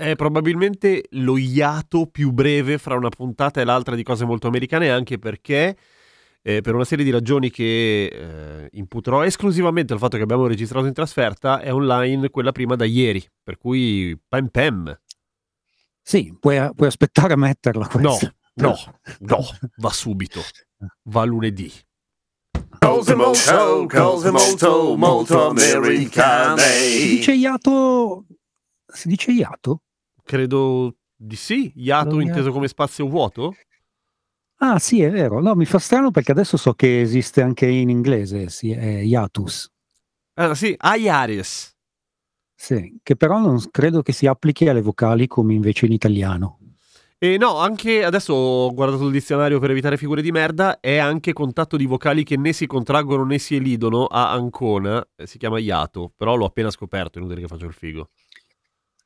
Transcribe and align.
È 0.00 0.14
probabilmente 0.14 1.06
lo 1.10 1.36
iato 1.36 2.06
più 2.06 2.30
breve 2.30 2.78
fra 2.78 2.94
una 2.94 3.08
puntata 3.08 3.60
e 3.60 3.64
l'altra 3.64 3.96
di 3.96 4.04
cose 4.04 4.24
molto 4.24 4.46
americane, 4.46 4.90
anche 4.90 5.18
perché 5.18 5.76
eh, 6.40 6.60
per 6.60 6.76
una 6.76 6.84
serie 6.84 7.04
di 7.04 7.10
ragioni 7.10 7.50
che 7.50 8.04
eh, 8.06 8.68
imputerò 8.74 9.24
esclusivamente 9.24 9.92
al 9.92 9.98
fatto 9.98 10.16
che 10.16 10.22
abbiamo 10.22 10.46
registrato 10.46 10.86
in 10.86 10.92
trasferta, 10.92 11.58
è 11.58 11.72
online 11.72 12.30
quella 12.30 12.52
prima 12.52 12.76
da 12.76 12.84
ieri, 12.84 13.28
per 13.42 13.58
cui 13.58 14.16
pam 14.28 14.46
pam. 14.50 15.00
Sì, 16.00 16.32
puoi, 16.38 16.70
puoi 16.76 16.86
aspettare 16.88 17.32
a 17.32 17.36
metterla 17.36 17.88
No, 17.94 18.16
questa. 18.16 18.34
no, 18.54 18.76
no, 19.18 19.40
va 19.78 19.90
subito, 19.90 20.40
va 21.06 21.24
lunedì. 21.24 21.72
Cose 22.78 23.16
molto, 23.16 23.86
cose 23.88 24.30
molto, 24.30 24.96
molto 24.96 25.56
Si 25.56 25.70
americane. 25.72 26.62
dice 26.88 27.32
iato... 27.34 28.26
Si 28.86 29.08
dice 29.08 29.32
iato? 29.32 29.82
Credo 30.28 30.96
di 31.16 31.36
sì, 31.36 31.72
iato 31.76 32.16
Lo 32.16 32.20
inteso 32.20 32.40
iato. 32.40 32.52
come 32.52 32.68
spazio 32.68 33.08
vuoto? 33.08 33.54
Ah 34.56 34.78
sì, 34.78 35.00
è 35.00 35.10
vero. 35.10 35.40
No, 35.40 35.54
mi 35.54 35.64
fa 35.64 35.78
strano 35.78 36.10
perché 36.10 36.32
adesso 36.32 36.58
so 36.58 36.74
che 36.74 37.00
esiste 37.00 37.40
anche 37.40 37.66
in 37.66 37.88
inglese, 37.88 38.50
sì, 38.50 38.72
è 38.72 39.00
hiatus. 39.00 39.70
Ah 40.34 40.54
sì, 40.54 40.74
Aiaris. 40.76 41.74
Sì, 42.54 42.98
che 43.02 43.16
però 43.16 43.38
non 43.38 43.58
credo 43.70 44.02
che 44.02 44.12
si 44.12 44.26
applichi 44.26 44.68
alle 44.68 44.82
vocali 44.82 45.26
come 45.26 45.54
invece 45.54 45.86
in 45.86 45.92
italiano. 45.92 46.58
E 47.16 47.38
no, 47.38 47.56
anche 47.56 48.04
adesso 48.04 48.34
ho 48.34 48.74
guardato 48.74 49.06
il 49.06 49.12
dizionario 49.12 49.58
per 49.58 49.70
evitare 49.70 49.96
figure 49.96 50.20
di 50.20 50.30
merda, 50.30 50.78
è 50.78 50.98
anche 50.98 51.32
contatto 51.32 51.78
di 51.78 51.86
vocali 51.86 52.22
che 52.22 52.36
né 52.36 52.52
si 52.52 52.66
contraggono 52.66 53.24
né 53.24 53.38
si 53.38 53.56
elidono 53.56 54.04
a 54.04 54.30
Ancona, 54.32 55.04
eh, 55.16 55.26
si 55.26 55.38
chiama 55.38 55.58
iato, 55.58 56.12
però 56.14 56.36
l'ho 56.36 56.44
appena 56.44 56.70
scoperto, 56.70 57.18
inutile 57.18 57.40
che 57.40 57.46
faccio 57.46 57.64
il 57.64 57.72
figo. 57.72 58.10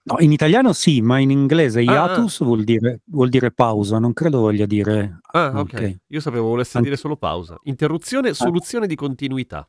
No, 0.05 0.17
in 0.19 0.33
italiano 0.33 0.73
sì, 0.73 1.01
ma 1.01 1.19
in 1.19 1.31
inglese 1.31 1.81
Ah, 1.81 1.83
hiatus 1.83 2.43
vuol 2.43 2.65
dire, 2.65 3.03
vuol 3.05 3.29
dire 3.29 3.53
pausa, 3.53 4.01
non 4.01 4.13
credo 4.13 4.41
voglia 4.41 4.67
dire... 4.67 5.21
Ah, 5.33 5.53
ok. 5.55 5.73
Ok. 5.73 5.97
Io 6.09 6.21
sapevo 6.21 6.49
volesse 6.49 6.81
dire 6.81 6.97
solo 6.97 7.17
pausa. 7.17 7.57
Interruzione, 7.65 8.35
soluzione 8.35 8.89
di 8.89 8.97
continuità. 8.97 9.69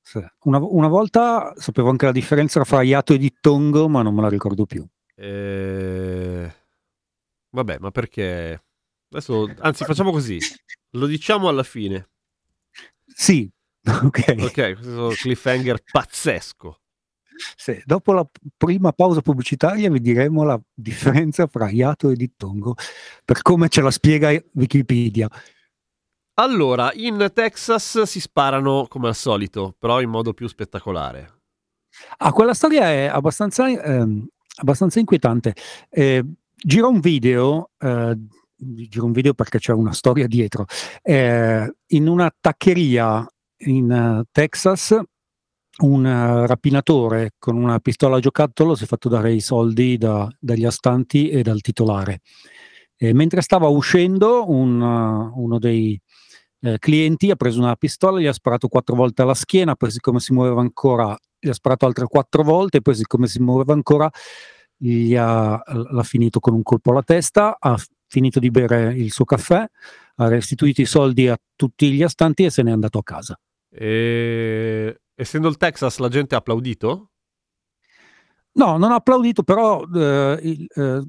Sì. 0.00 0.24
Una, 0.44 0.58
una 0.58 0.88
volta 0.88 1.52
sapevo 1.56 1.90
anche 1.90 2.06
la 2.06 2.12
differenza 2.12 2.64
fra 2.64 2.80
hiato 2.82 3.12
e 3.12 3.18
dittongo, 3.18 3.86
ma 3.88 4.00
non 4.00 4.14
me 4.14 4.22
la 4.22 4.28
ricordo 4.30 4.64
più. 4.64 4.86
Eh... 5.14 6.54
Vabbè, 7.50 7.78
ma 7.80 7.90
perché... 7.90 8.64
Adesso, 9.10 9.52
anzi, 9.58 9.84
facciamo 9.84 10.10
così. 10.10 10.38
Lo 10.92 11.06
diciamo 11.06 11.48
alla 11.48 11.64
fine. 11.64 12.08
Sì, 13.06 13.50
ok. 13.84 14.34
Ok, 14.38 14.74
questo 14.74 15.08
cliffhanger 15.16 15.82
pazzesco. 15.90 16.79
Sì, 17.56 17.80
Dopo 17.84 18.12
la 18.12 18.26
prima 18.56 18.92
pausa 18.92 19.20
pubblicitaria 19.20 19.90
vi 19.90 20.00
diremo 20.00 20.44
la 20.44 20.60
differenza 20.74 21.46
fra 21.46 21.70
hiato 21.70 22.10
e 22.10 22.16
dittongo, 22.16 22.74
per 23.24 23.42
come 23.42 23.68
ce 23.68 23.80
la 23.80 23.90
spiega 23.90 24.30
Wikipedia. 24.54 25.28
Allora, 26.34 26.90
in 26.94 27.30
Texas 27.34 28.02
si 28.02 28.20
sparano 28.20 28.86
come 28.88 29.08
al 29.08 29.14
solito, 29.14 29.74
però 29.78 30.00
in 30.00 30.08
modo 30.08 30.32
più 30.32 30.46
spettacolare. 30.46 31.40
Ah, 32.18 32.32
quella 32.32 32.54
storia 32.54 32.90
è 32.90 33.06
abbastanza, 33.06 33.68
ehm, 33.68 34.26
abbastanza 34.56 34.98
inquietante. 35.00 35.54
Eh, 35.90 36.24
gira 36.56 36.86
un 36.86 37.00
video, 37.00 37.70
eh, 37.78 38.16
gira 38.56 39.04
un 39.04 39.12
video 39.12 39.34
perché 39.34 39.58
c'è 39.58 39.72
una 39.72 39.92
storia 39.92 40.26
dietro. 40.26 40.66
Eh, 41.02 41.74
in 41.88 42.08
una 42.08 42.34
taccheria 42.40 43.26
in 43.64 43.90
eh, 43.90 44.24
Texas, 44.32 44.98
un 45.78 46.06
eh, 46.06 46.46
rapinatore 46.46 47.32
con 47.38 47.56
una 47.56 47.78
pistola 47.78 48.16
a 48.16 48.20
giocattolo 48.20 48.74
si 48.74 48.84
è 48.84 48.86
fatto 48.86 49.08
dare 49.08 49.32
i 49.32 49.40
soldi 49.40 49.96
da- 49.96 50.28
dagli 50.38 50.64
astanti 50.64 51.28
e 51.30 51.42
dal 51.42 51.60
titolare. 51.60 52.20
E 52.96 53.14
mentre 53.14 53.40
stava 53.40 53.68
uscendo, 53.68 54.50
un, 54.50 54.82
eh, 54.82 55.40
uno 55.40 55.58
dei 55.58 55.98
eh, 56.62 56.78
clienti 56.78 57.30
ha 57.30 57.36
preso 57.36 57.60
una 57.60 57.76
pistola, 57.76 58.20
gli 58.20 58.26
ha 58.26 58.32
sparato 58.32 58.68
quattro 58.68 58.94
volte 58.94 59.22
alla 59.22 59.34
schiena, 59.34 59.74
poi 59.74 59.90
siccome 59.90 60.20
si 60.20 60.32
muoveva 60.32 60.60
ancora 60.60 61.16
gli 61.38 61.48
ha 61.48 61.54
sparato 61.54 61.86
altre 61.86 62.06
quattro 62.06 62.42
volte, 62.42 62.82
poi 62.82 62.94
siccome 62.94 63.26
si 63.26 63.40
muoveva 63.40 63.72
ancora 63.72 64.10
gli 64.76 65.16
ha, 65.16 65.60
l'ha 65.66 66.02
finito 66.02 66.38
con 66.38 66.54
un 66.54 66.62
colpo 66.62 66.90
alla 66.90 67.02
testa, 67.02 67.56
ha 67.58 67.78
finito 68.06 68.38
di 68.38 68.50
bere 68.50 68.94
il 68.94 69.10
suo 69.10 69.24
caffè, 69.24 69.66
ha 70.16 70.28
restituito 70.28 70.82
i 70.82 70.86
soldi 70.86 71.28
a 71.28 71.38
tutti 71.56 71.90
gli 71.92 72.02
astanti 72.02 72.44
e 72.44 72.50
se 72.50 72.62
n'è 72.62 72.70
andato 72.70 72.98
a 72.98 73.02
casa. 73.02 73.40
E... 73.70 75.00
Essendo 75.20 75.48
il 75.48 75.58
Texas, 75.58 75.98
la 75.98 76.08
gente 76.08 76.34
ha 76.34 76.38
applaudito? 76.38 77.10
No, 78.52 78.78
non 78.78 78.90
ha 78.90 78.94
applaudito, 78.94 79.42
però 79.42 79.82
eh, 79.94 80.38
il- 80.42 80.66
eh, 80.74 81.00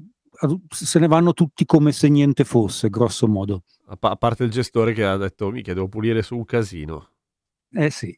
se 0.68 0.98
ne 0.98 1.06
vanno 1.06 1.32
tutti 1.32 1.64
come 1.64 1.92
se 1.92 2.10
niente 2.10 2.44
fosse, 2.44 2.90
grosso 2.90 3.26
modo. 3.26 3.62
A, 3.86 3.96
pa- 3.96 4.10
a 4.10 4.16
parte 4.16 4.44
il 4.44 4.50
gestore 4.50 4.92
che 4.92 5.02
ha 5.06 5.16
detto, 5.16 5.50
mica, 5.50 5.72
devo 5.72 5.88
pulire 5.88 6.20
su 6.20 6.36
un 6.36 6.44
casino. 6.44 7.08
Eh 7.72 7.88
sì. 7.88 8.14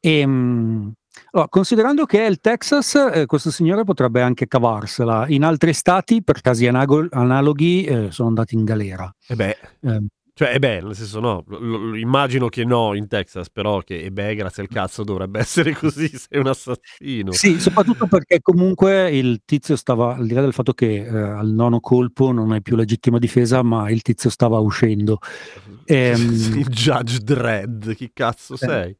Ehm, 0.00 0.92
allora, 1.30 1.48
considerando 1.48 2.04
che 2.04 2.26
è 2.26 2.28
il 2.28 2.40
Texas, 2.40 2.94
eh, 2.94 3.24
questo 3.24 3.50
signore 3.50 3.84
potrebbe 3.84 4.20
anche 4.20 4.46
cavarsela. 4.46 5.26
In 5.28 5.44
altri 5.44 5.72
stati, 5.72 6.22
per 6.22 6.42
casi 6.42 6.66
analoghi, 6.66 7.84
eh, 7.84 8.10
sono 8.10 8.28
andati 8.28 8.54
in 8.54 8.64
galera. 8.64 9.10
E 9.26 9.34
beh, 9.34 9.56
Ehm, 9.80 10.06
cioè, 10.34 10.54
e 10.54 10.58
beh, 10.58 10.80
nel 10.80 10.94
senso 10.94 11.20
no, 11.20 11.44
lo- 11.46 11.94
immagino 11.94 12.48
che 12.48 12.64
no 12.64 12.94
in 12.94 13.06
Texas, 13.06 13.50
però 13.50 13.80
che, 13.80 14.00
e 14.02 14.10
beh, 14.10 14.34
grazie 14.34 14.62
al 14.62 14.68
cazzo 14.68 15.04
dovrebbe 15.04 15.40
essere 15.40 15.72
così, 15.74 16.08
sei 16.08 16.40
un 16.40 16.46
assassino. 16.46 17.32
Sì, 17.32 17.58
soprattutto 17.60 18.06
perché 18.06 18.40
comunque 18.40 19.10
il 19.10 19.42
tizio 19.44 19.76
stava, 19.76 20.16
al 20.16 20.26
di 20.26 20.32
là 20.32 20.40
del 20.40 20.52
fatto 20.54 20.72
che 20.72 21.02
eh, 21.04 21.08
al 21.08 21.48
nono 21.48 21.80
colpo 21.80 22.32
non 22.32 22.54
è 22.54 22.60
più 22.62 22.76
legittima 22.76 23.18
difesa, 23.18 23.62
ma 23.62 23.90
il 23.90 24.02
tizio 24.02 24.30
stava 24.30 24.58
uscendo. 24.58 25.18
Ehm, 25.84 26.20
Il 26.56 26.68
Judge 26.68 27.18
Dredd, 27.18 27.90
chi 27.92 28.12
cazzo 28.12 28.56
sei? 28.56 28.96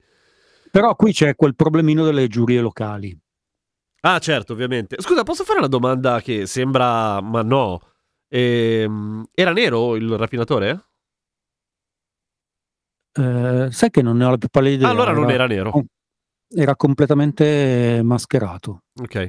Però 0.71 0.95
qui 0.97 1.13
c'è 1.13 1.37
quel 1.37 1.55
problemino 1.55 2.05
delle 2.05 2.27
giurie 2.27 2.61
locali. 2.61 3.17
Ah, 4.01 4.19
certo, 4.19 4.53
ovviamente. 4.53 4.97
Scusa, 4.99 5.23
posso 5.23 5.45
fare 5.45 5.61
una 5.61 5.69
domanda 5.69 6.21
che 6.21 6.47
sembra, 6.47 7.21
ma 7.21 7.43
no. 7.43 7.81
Ehm, 8.29 9.27
era 9.33 9.53
nero 9.53 9.95
il 9.95 10.17
rapinatore? 10.17 10.92
Eh, 13.15 13.69
sai 13.71 13.91
che 13.91 14.03
non 14.03 14.17
ne 14.17 14.25
ho 14.25 14.31
la 14.31 14.39
più 14.39 14.49
pallida 14.49 14.75
idea. 14.77 14.89
allora 14.91 15.13
non 15.13 15.31
era 15.31 15.47
nero. 15.47 15.71
oh, 15.71 15.85
era 16.55 16.75
completamente 16.77 18.01
mascherato. 18.03 18.83
Ok. 19.01 19.29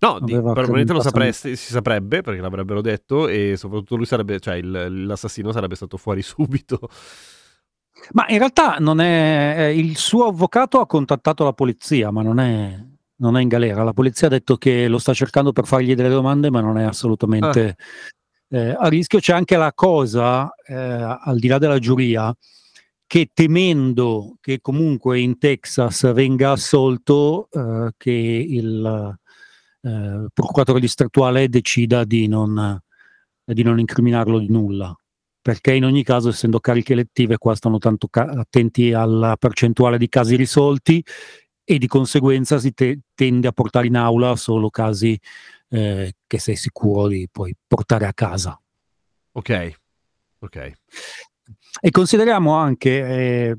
No, 0.00 0.18
di- 0.20 0.32
Aveva 0.32 0.52
probabilmente 0.52 0.94
lo 0.94 1.02
sapresti, 1.02 1.56
si 1.56 1.72
saprebbe 1.72 2.22
perché 2.22 2.40
l'avrebbero 2.40 2.80
detto 2.80 3.28
e 3.28 3.54
soprattutto 3.56 3.96
lui 3.96 4.06
sarebbe, 4.06 4.40
cioè 4.40 4.54
il- 4.56 5.04
l'assassino 5.06 5.52
sarebbe 5.52 5.74
stato 5.74 5.96
fuori 5.98 6.22
subito. 6.22 6.88
Ma 8.12 8.24
in 8.28 8.38
realtà 8.38 8.76
non 8.78 9.00
è, 9.00 9.54
eh, 9.58 9.76
il 9.78 9.96
suo 9.98 10.26
avvocato 10.26 10.80
ha 10.80 10.86
contattato 10.86 11.44
la 11.44 11.52
polizia, 11.52 12.10
ma 12.10 12.22
non 12.22 12.40
è, 12.40 12.82
non 13.16 13.36
è 13.36 13.42
in 13.42 13.48
galera. 13.48 13.82
La 13.82 13.92
polizia 13.92 14.28
ha 14.28 14.30
detto 14.30 14.56
che 14.56 14.88
lo 14.88 14.96
sta 14.98 15.12
cercando 15.12 15.52
per 15.52 15.66
fargli 15.66 15.94
delle 15.94 16.08
domande, 16.08 16.50
ma 16.50 16.62
non 16.62 16.78
è 16.78 16.84
assolutamente 16.84 17.76
eh, 18.48 18.74
a 18.78 18.88
rischio. 18.88 19.18
C'è 19.18 19.34
anche 19.34 19.56
la 19.58 19.72
cosa, 19.74 20.50
eh, 20.66 20.74
al 20.74 21.38
di 21.38 21.46
là 21.48 21.58
della 21.58 21.78
giuria, 21.78 22.34
che 23.10 23.28
temendo 23.34 24.36
che 24.40 24.60
comunque 24.60 25.18
in 25.18 25.36
Texas 25.36 26.12
venga 26.12 26.52
assolto, 26.52 27.48
eh, 27.50 27.90
che 27.96 28.12
il 28.12 29.18
eh, 29.80 30.26
procuratore 30.32 30.78
distrettuale 30.78 31.48
decida 31.48 32.04
di 32.04 32.28
non, 32.28 32.80
di 33.44 33.64
non 33.64 33.80
incriminarlo 33.80 34.38
di 34.38 34.48
nulla 34.48 34.94
perché 35.42 35.74
in 35.74 35.84
ogni 35.84 36.04
caso, 36.04 36.28
essendo 36.28 36.60
cariche 36.60 36.92
elettive, 36.92 37.36
qua 37.36 37.56
stanno 37.56 37.78
tanto 37.78 38.06
ca- 38.06 38.30
attenti 38.30 38.92
alla 38.92 39.36
percentuale 39.36 39.98
di 39.98 40.08
casi 40.08 40.36
risolti 40.36 41.04
e 41.64 41.78
di 41.78 41.88
conseguenza 41.88 42.60
si 42.60 42.72
te- 42.72 43.00
tende 43.12 43.48
a 43.48 43.52
portare 43.52 43.88
in 43.88 43.96
aula 43.96 44.36
solo 44.36 44.70
casi 44.70 45.18
eh, 45.70 46.12
che 46.28 46.38
sei 46.38 46.54
sicuro 46.54 47.08
di 47.08 47.28
poi 47.28 47.56
portare 47.66 48.06
a 48.06 48.12
casa. 48.12 48.60
Ok, 49.32 49.72
ok. 50.38 50.72
E 51.80 51.90
consideriamo 51.90 52.54
anche, 52.54 52.90
eh, 52.90 53.56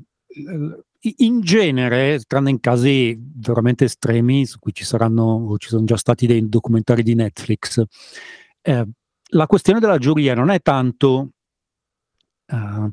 in 1.16 1.40
genere, 1.40 2.20
tranne 2.26 2.50
in 2.50 2.60
casi 2.60 3.18
veramente 3.18 3.84
estremi, 3.84 4.46
su 4.46 4.58
cui 4.58 4.72
ci 4.72 4.84
saranno, 4.84 5.22
o 5.22 5.58
ci 5.58 5.68
sono 5.68 5.84
già 5.84 5.96
stati 5.96 6.26
dei 6.26 6.48
documentari 6.48 7.02
di 7.02 7.14
Netflix, 7.14 7.82
eh, 8.60 8.86
la 9.34 9.46
questione 9.46 9.80
della 9.80 9.98
giuria 9.98 10.34
non 10.34 10.50
è 10.50 10.60
tanto 10.60 11.30
uh, 12.46 12.90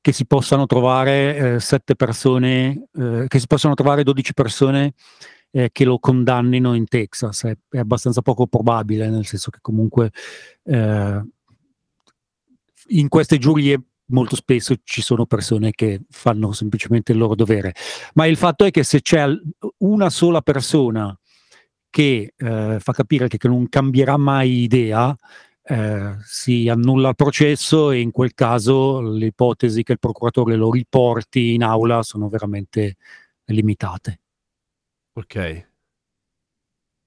che 0.00 0.12
si 0.12 0.26
possano 0.26 0.66
trovare 0.66 1.36
eh, 1.54 1.60
sette 1.60 1.96
persone, 1.96 2.88
eh, 2.92 3.24
che 3.26 3.38
si 3.38 3.46
possano 3.46 3.74
trovare 3.74 4.02
12 4.02 4.34
persone 4.34 4.92
eh, 5.50 5.70
che 5.72 5.84
lo 5.84 5.98
condannino 5.98 6.74
in 6.74 6.86
Texas, 6.86 7.44
è, 7.44 7.56
è, 7.70 7.78
abbastanza 7.78 8.20
poco 8.20 8.46
probabile, 8.46 9.08
nel 9.08 9.24
senso 9.24 9.50
che 9.50 9.58
comunque 9.62 10.12
eh, 10.64 11.22
in 12.88 13.08
queste 13.08 13.38
giurie 13.38 13.80
molto 14.06 14.36
spesso 14.36 14.74
ci 14.82 15.02
sono 15.02 15.26
persone 15.26 15.70
che 15.72 16.02
fanno 16.10 16.52
semplicemente 16.52 17.12
il 17.12 17.18
loro 17.18 17.34
dovere, 17.34 17.74
ma 18.14 18.26
il 18.26 18.36
fatto 18.36 18.64
è 18.64 18.70
che 18.70 18.82
se 18.82 19.00
c'è 19.00 19.26
una 19.78 20.10
sola 20.10 20.40
persona 20.42 21.16
che 21.90 22.34
eh, 22.36 22.78
fa 22.80 22.92
capire 22.92 23.28
che, 23.28 23.38
che, 23.38 23.48
non 23.48 23.68
cambierà 23.68 24.16
mai 24.16 24.62
idea, 24.62 25.16
eh, 25.62 26.16
si 26.24 26.68
annulla 26.68 27.10
il 27.10 27.14
processo 27.14 27.90
e 27.90 28.00
in 28.00 28.10
quel 28.10 28.34
caso 28.34 29.00
le 29.00 29.26
ipotesi 29.26 29.82
che 29.82 29.92
il 29.92 29.98
procuratore 29.98 30.56
lo 30.56 30.70
riporti 30.70 31.54
in 31.54 31.62
aula 31.62 32.02
sono 32.02 32.28
veramente 32.28 32.96
limitate. 33.46 34.20
Ok. 35.14 35.72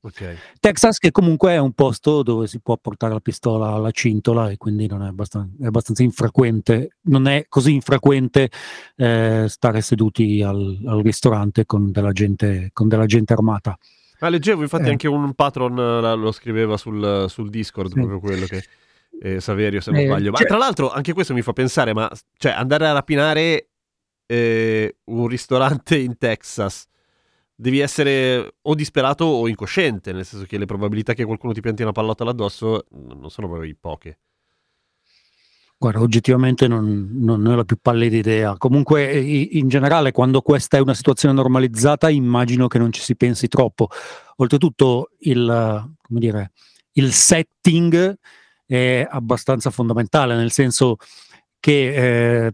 Okay. 0.07 0.37
Texas 0.61 0.99
che 0.99 1.11
comunque 1.11 1.51
è 1.51 1.57
un 1.57 1.73
posto 1.73 2.23
dove 2.23 2.47
si 2.47 2.61
può 2.61 2.77
portare 2.77 3.11
la 3.11 3.19
pistola 3.19 3.73
alla 3.73 3.91
cintola 3.91 4.49
e 4.49 4.55
quindi 4.55 4.87
non 4.87 5.03
è 5.03 5.07
abbastanza, 5.07 5.49
è 5.61 5.65
abbastanza 5.65 6.01
infrequente, 6.01 6.95
non 7.01 7.27
è 7.27 7.45
così 7.49 7.73
infrequente 7.73 8.49
eh, 8.95 9.45
stare 9.49 9.81
seduti 9.81 10.41
al, 10.41 10.79
al 10.85 11.01
ristorante 11.01 11.65
con 11.65 11.91
della, 11.91 12.13
gente, 12.13 12.69
con 12.71 12.87
della 12.87 13.05
gente 13.05 13.33
armata. 13.33 13.77
Ah, 14.19 14.29
leggevo 14.29 14.61
infatti 14.61 14.87
eh. 14.87 14.91
anche 14.91 15.07
un 15.09 15.33
patron 15.33 15.75
lo 15.75 16.31
scriveva 16.31 16.77
sul, 16.77 17.25
sul 17.27 17.49
Discord, 17.49 17.89
sì. 17.89 17.95
proprio 17.95 18.19
quello 18.19 18.45
che... 18.45 18.63
Eh, 19.19 19.39
Saverio 19.39 19.81
se 19.81 19.89
non 19.89 19.99
eh, 20.01 20.05
sbaglio. 20.05 20.29
Ma 20.29 20.37
cioè... 20.37 20.45
tra 20.45 20.57
l'altro 20.57 20.91
anche 20.91 21.11
questo 21.11 21.33
mi 21.33 21.41
fa 21.41 21.51
pensare, 21.51 21.91
ma 21.91 22.07
cioè 22.37 22.51
andare 22.51 22.87
a 22.87 22.91
rapinare 22.91 23.69
eh, 24.27 24.97
un 25.05 25.27
ristorante 25.27 25.97
in 25.97 26.19
Texas 26.19 26.85
devi 27.59 27.79
essere 27.79 28.57
o 28.61 28.75
disperato 28.75 29.25
o 29.25 29.47
incosciente, 29.47 30.13
nel 30.13 30.25
senso 30.25 30.45
che 30.45 30.59
le 30.59 30.65
probabilità 30.65 31.13
che 31.13 31.25
qualcuno 31.25 31.53
ti 31.53 31.61
pianti 31.61 31.81
una 31.81 31.91
pallottola 31.91 32.29
addosso 32.29 32.85
non 32.91 33.29
sono 33.31 33.49
proprio 33.49 33.75
poche. 33.79 34.19
Guarda, 35.79 36.01
oggettivamente 36.01 36.67
non, 36.67 37.09
non 37.13 37.41
ne 37.41 37.49
ho 37.53 37.55
la 37.55 37.63
più 37.63 37.77
pallida 37.79 38.15
idea. 38.15 38.57
Comunque, 38.57 39.15
in 39.19 39.67
generale, 39.67 40.11
quando 40.11 40.41
questa 40.41 40.77
è 40.77 40.79
una 40.79 40.95
situazione 40.95 41.35
normalizzata, 41.35 42.09
immagino 42.09 42.67
che 42.67 42.79
non 42.79 42.91
ci 42.91 43.01
si 43.01 43.15
pensi 43.15 43.47
troppo. 43.47 43.89
Oltretutto, 44.37 45.11
il, 45.19 45.95
dire, 46.07 46.51
il 46.93 47.11
setting 47.11 48.17
è 48.65 49.07
abbastanza 49.07 49.69
fondamentale, 49.69 50.35
nel 50.35 50.51
senso 50.51 50.95
che 51.59 52.45
eh, 52.45 52.53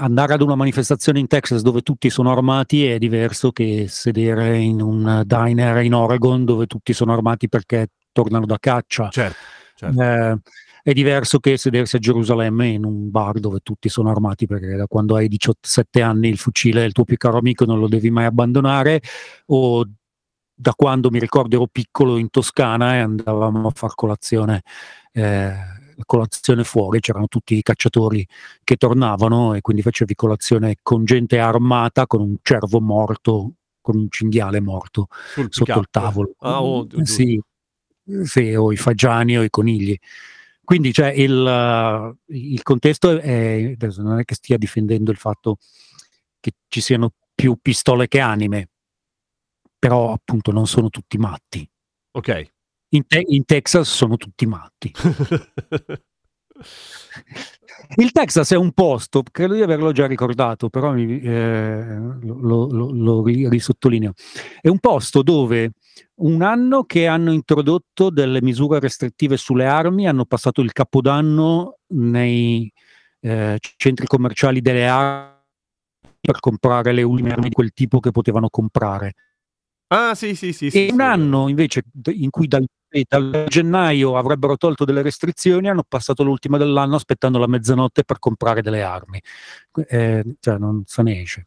andare 0.00 0.34
ad 0.34 0.40
una 0.40 0.54
manifestazione 0.54 1.18
in 1.18 1.26
Texas 1.26 1.62
dove 1.62 1.82
tutti 1.82 2.10
sono 2.10 2.30
armati 2.30 2.86
è 2.86 2.98
diverso 2.98 3.52
che 3.52 3.86
sedere 3.88 4.56
in 4.56 4.80
un 4.80 5.22
diner 5.26 5.82
in 5.82 5.94
Oregon 5.94 6.44
dove 6.44 6.66
tutti 6.66 6.92
sono 6.92 7.12
armati 7.12 7.48
perché 7.48 7.88
tornano 8.12 8.46
da 8.46 8.58
caccia. 8.58 9.08
Certo, 9.10 9.36
certo. 9.74 10.02
Eh, 10.02 10.38
è 10.82 10.92
diverso 10.92 11.38
che 11.38 11.58
sedersi 11.58 11.96
a 11.96 11.98
Gerusalemme 11.98 12.68
in 12.68 12.84
un 12.84 13.10
bar 13.10 13.38
dove 13.38 13.58
tutti 13.62 13.90
sono 13.90 14.10
armati 14.10 14.46
perché 14.46 14.76
da 14.76 14.86
quando 14.86 15.14
hai 15.14 15.28
17 15.28 16.00
anni 16.00 16.28
il 16.28 16.38
fucile 16.38 16.82
è 16.82 16.86
il 16.86 16.92
tuo 16.92 17.04
più 17.04 17.18
caro 17.18 17.36
amico 17.36 17.66
non 17.66 17.78
lo 17.78 17.86
devi 17.86 18.10
mai 18.10 18.24
abbandonare 18.24 19.02
o 19.46 19.86
da 20.54 20.72
quando 20.74 21.10
mi 21.10 21.18
ricordo 21.18 21.56
ero 21.56 21.66
piccolo 21.70 22.16
in 22.16 22.30
Toscana 22.30 22.94
e 22.94 22.98
andavamo 23.00 23.68
a 23.68 23.72
far 23.74 23.94
colazione 23.94 24.62
eh, 25.12 25.52
colazione 26.04 26.64
fuori, 26.64 27.00
c'erano 27.00 27.28
tutti 27.28 27.56
i 27.56 27.62
cacciatori 27.62 28.26
che 28.62 28.76
tornavano 28.76 29.54
e 29.54 29.60
quindi 29.60 29.82
facevi 29.82 30.14
colazione 30.14 30.76
con 30.82 31.04
gente 31.04 31.38
armata, 31.38 32.06
con 32.06 32.20
un 32.20 32.36
cervo 32.42 32.80
morto, 32.80 33.54
con 33.80 33.96
un 33.96 34.06
cinghiale 34.10 34.60
morto 34.60 35.08
Sul 35.32 35.48
sotto 35.50 35.78
il 35.78 35.88
tavolo. 35.90 36.34
Ah, 36.38 36.62
oh, 36.62 36.86
sì, 37.02 37.40
sì, 38.22 38.54
o 38.54 38.72
i 38.72 38.76
fagiani 38.76 39.38
o 39.38 39.42
i 39.42 39.50
conigli. 39.50 39.98
Quindi 40.62 40.92
cioè, 40.92 41.08
il, 41.08 42.16
il 42.26 42.62
contesto 42.62 43.18
è, 43.18 43.76
non 43.98 44.20
è 44.20 44.24
che 44.24 44.36
stia 44.36 44.56
difendendo 44.56 45.10
il 45.10 45.16
fatto 45.16 45.56
che 46.38 46.52
ci 46.68 46.80
siano 46.80 47.12
più 47.34 47.56
pistole 47.60 48.06
che 48.06 48.20
anime, 48.20 48.68
però 49.78 50.12
appunto 50.12 50.52
non 50.52 50.66
sono 50.66 50.88
tutti 50.88 51.18
matti. 51.18 51.68
Ok. 52.12 52.52
In, 52.90 53.06
te- 53.06 53.24
in 53.26 53.44
Texas 53.44 53.88
sono 53.92 54.16
tutti 54.16 54.46
matti. 54.46 54.92
Il 57.96 58.12
Texas 58.12 58.52
è 58.52 58.56
un 58.56 58.72
posto, 58.72 59.22
credo 59.30 59.54
di 59.54 59.62
averlo 59.62 59.90
già 59.92 60.06
ricordato, 60.06 60.68
però 60.68 60.92
mi, 60.92 61.20
eh, 61.20 61.96
lo, 62.22 62.68
lo, 62.70 62.90
lo, 62.92 63.24
risottolineo. 63.24 64.12
È 64.60 64.68
un 64.68 64.78
posto 64.78 65.22
dove 65.22 65.72
un 66.16 66.42
anno 66.42 66.84
che 66.84 67.06
hanno 67.06 67.32
introdotto 67.32 68.10
delle 68.10 68.42
misure 68.42 68.78
restrittive 68.78 69.36
sulle 69.36 69.66
armi, 69.66 70.06
hanno 70.06 70.24
passato 70.24 70.60
il 70.60 70.72
capodanno 70.72 71.78
nei 71.88 72.70
eh, 73.20 73.58
centri 73.76 74.06
commerciali 74.06 74.60
delle 74.60 74.86
armi 74.86 75.38
per 76.20 76.38
comprare 76.38 76.92
le 76.92 77.02
ultime 77.02 77.32
armi 77.32 77.48
di 77.48 77.54
quel 77.54 77.72
tipo 77.72 77.98
che 77.98 78.10
potevano 78.10 78.50
comprare. 78.50 79.14
Ah, 79.88 80.14
sì, 80.14 80.36
sì, 80.36 80.52
sì. 80.52 80.66
E 80.66 80.70
sì, 80.70 80.88
un 80.90 80.98
sì. 80.98 81.02
anno 81.02 81.48
invece 81.48 81.82
in 82.12 82.30
cui 82.30 82.46
dal 82.46 82.64
dal 83.06 83.44
gennaio 83.48 84.16
avrebbero 84.16 84.56
tolto 84.56 84.84
delle 84.84 85.02
restrizioni, 85.02 85.68
hanno 85.68 85.84
passato 85.86 86.22
l'ultima 86.22 86.58
dell'anno 86.58 86.96
aspettando 86.96 87.38
la 87.38 87.46
mezzanotte 87.46 88.04
per 88.04 88.18
comprare 88.18 88.62
delle 88.62 88.82
armi. 88.82 89.22
Eh, 89.86 90.36
cioè, 90.40 90.58
non 90.58 90.82
se 90.86 91.02
ne 91.02 91.20
esce. 91.20 91.46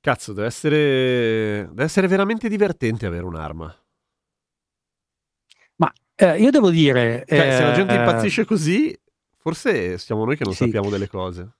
Cazzo, 0.00 0.32
deve 0.32 0.46
essere, 0.46 1.66
deve 1.68 1.84
essere 1.84 2.06
veramente 2.06 2.48
divertente 2.48 3.06
avere 3.06 3.24
un'arma. 3.24 3.74
Ma 5.76 5.92
eh, 6.14 6.40
io 6.40 6.50
devo 6.50 6.70
dire... 6.70 7.24
Cioè, 7.28 7.48
eh, 7.48 7.52
se 7.52 7.62
la 7.62 7.72
gente 7.72 7.94
impazzisce 7.94 8.44
così, 8.44 8.98
forse 9.36 9.98
siamo 9.98 10.24
noi 10.24 10.36
che 10.36 10.44
non 10.44 10.54
sì. 10.54 10.64
sappiamo 10.64 10.88
delle 10.88 11.08
cose. 11.08 11.54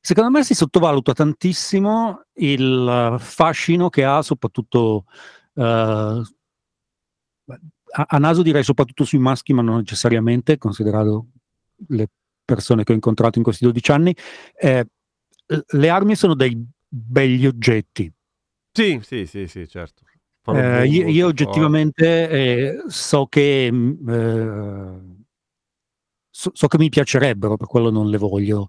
Secondo 0.00 0.30
me 0.30 0.44
si 0.44 0.54
sottovaluta 0.54 1.12
tantissimo 1.12 2.26
il 2.34 3.16
fascino 3.18 3.88
che 3.88 4.04
ha 4.04 4.22
soprattutto 4.22 5.06
a, 5.56 6.22
a, 8.08 8.18
naso 8.18 8.42
direi 8.42 8.62
soprattutto 8.62 9.04
sui 9.04 9.18
maschi, 9.18 9.52
ma 9.52 9.62
non 9.62 9.78
necessariamente, 9.78 10.58
considerato 10.58 11.26
le 11.88 12.08
persone 12.44 12.84
che 12.84 12.92
ho 12.92 12.94
incontrato 12.94 13.38
in 13.38 13.44
questi 13.44 13.64
12 13.64 13.90
anni. 13.90 14.16
Eh, 14.58 14.86
le 15.66 15.88
armi 15.88 16.14
sono 16.16 16.34
dei 16.34 16.56
begli 16.88 17.46
oggetti. 17.46 18.12
Sì, 18.72 19.00
sì, 19.02 19.26
sì, 19.26 19.46
sì, 19.46 19.66
certo. 19.68 20.02
Eh, 20.54 20.86
io, 20.86 21.08
io, 21.08 21.26
oggettivamente 21.26 22.28
eh, 22.28 22.84
so 22.86 23.26
che 23.26 23.68
mm, 23.72 24.08
eh, 24.08 25.24
so, 26.30 26.50
so, 26.52 26.68
che 26.68 26.78
mi 26.78 26.88
piacerebbero, 26.88 27.56
per 27.56 27.66
quello 27.66 27.90
non 27.90 28.08
le 28.08 28.18
voglio 28.18 28.68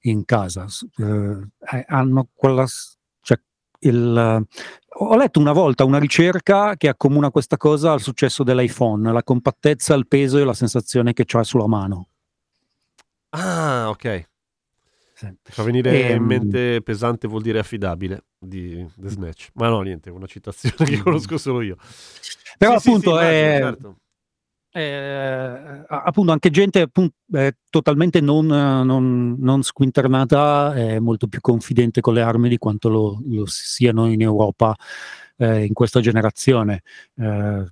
in 0.00 0.24
casa. 0.24 0.66
Eh, 0.96 1.84
hanno 1.86 2.28
quella 2.32 2.66
il, 3.82 4.46
ho 4.94 5.16
letto 5.16 5.40
una 5.40 5.52
volta 5.52 5.84
una 5.84 5.98
ricerca 5.98 6.76
che 6.76 6.88
accomuna 6.88 7.30
questa 7.30 7.56
cosa 7.56 7.92
al 7.92 8.00
successo 8.00 8.42
dell'iPhone, 8.42 9.12
la 9.12 9.22
compattezza, 9.22 9.94
il 9.94 10.06
peso 10.06 10.38
e 10.38 10.44
la 10.44 10.54
sensazione 10.54 11.12
che 11.12 11.24
c'ha 11.24 11.42
sulla 11.42 11.66
mano. 11.66 12.08
Ah, 13.30 13.88
ok. 13.88 14.28
Sì. 15.14 15.32
Fa 15.42 15.62
venire 15.62 15.90
e, 15.90 16.00
in 16.00 16.12
ehm, 16.12 16.24
mente 16.24 16.82
pesante 16.82 17.28
vuol 17.28 17.42
dire 17.42 17.60
affidabile 17.60 18.24
di 18.38 18.84
The 18.96 19.08
Snatch. 19.08 19.50
Ma 19.54 19.68
no, 19.68 19.80
niente, 19.80 20.10
una 20.10 20.26
citazione 20.26 20.74
che 20.84 20.98
conosco 20.98 21.38
solo 21.38 21.60
io. 21.60 21.76
Però 22.58 22.78
sì, 22.78 22.88
appunto 22.88 23.18
sì, 23.18 23.24
è... 23.24 23.58
Certo 23.60 23.96
eh, 24.72 25.84
appunto 25.86 26.32
anche 26.32 26.50
gente 26.50 26.80
appunto, 26.80 27.14
eh, 27.32 27.56
totalmente 27.68 28.20
non, 28.20 28.46
non, 28.46 29.36
non, 29.38 29.62
squinternata 29.62 30.74
è 30.74 30.98
molto 30.98 31.26
più 31.26 31.40
confidente 31.40 32.00
con 32.00 32.14
le 32.14 32.22
armi 32.22 32.48
di 32.48 32.56
quanto 32.56 32.88
lo, 32.88 33.20
lo 33.26 33.44
siano 33.46 34.10
in 34.10 34.22
Europa 34.22 34.74
eh, 35.36 35.64
in 35.64 35.74
questa 35.74 36.00
generazione. 36.00 36.82
Eh, 37.16 37.66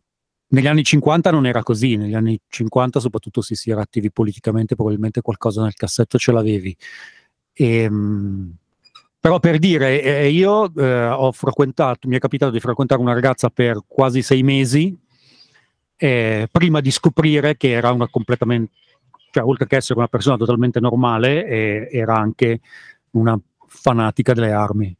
negli 0.52 0.66
anni 0.66 0.82
50 0.82 1.30
non 1.30 1.46
era 1.46 1.62
così, 1.62 1.96
negli 1.96 2.14
anni 2.14 2.38
50 2.48 3.00
soprattutto 3.00 3.40
se 3.40 3.54
si 3.54 3.70
era 3.70 3.82
attivi 3.82 4.10
politicamente 4.10 4.74
probabilmente 4.74 5.22
qualcosa 5.22 5.62
nel 5.62 5.74
cassetto 5.74 6.18
ce 6.18 6.32
l'avevi. 6.32 6.76
E, 7.52 7.82
ehm, 7.82 8.54
però 9.18 9.38
per 9.38 9.58
dire, 9.58 10.02
eh, 10.02 10.30
io 10.30 10.74
eh, 10.74 11.06
ho 11.08 11.30
frequentato, 11.32 12.08
mi 12.08 12.16
è 12.16 12.18
capitato 12.18 12.52
di 12.52 12.60
frequentare 12.60 13.00
una 13.00 13.12
ragazza 13.12 13.48
per 13.50 13.80
quasi 13.86 14.22
sei 14.22 14.42
mesi 14.42 14.96
eh, 16.00 16.48
prima 16.50 16.80
di 16.80 16.90
scoprire 16.90 17.56
che 17.56 17.70
era 17.70 17.92
una 17.92 18.08
completamente 18.08 18.72
cioè 19.30 19.44
oltre 19.44 19.66
che 19.66 19.76
essere 19.76 19.98
una 19.98 20.08
persona 20.08 20.36
totalmente 20.36 20.80
normale, 20.80 21.46
eh, 21.46 21.88
era 21.92 22.16
anche 22.16 22.60
una 23.10 23.38
fanatica 23.66 24.32
delle 24.32 24.52
armi. 24.52 24.96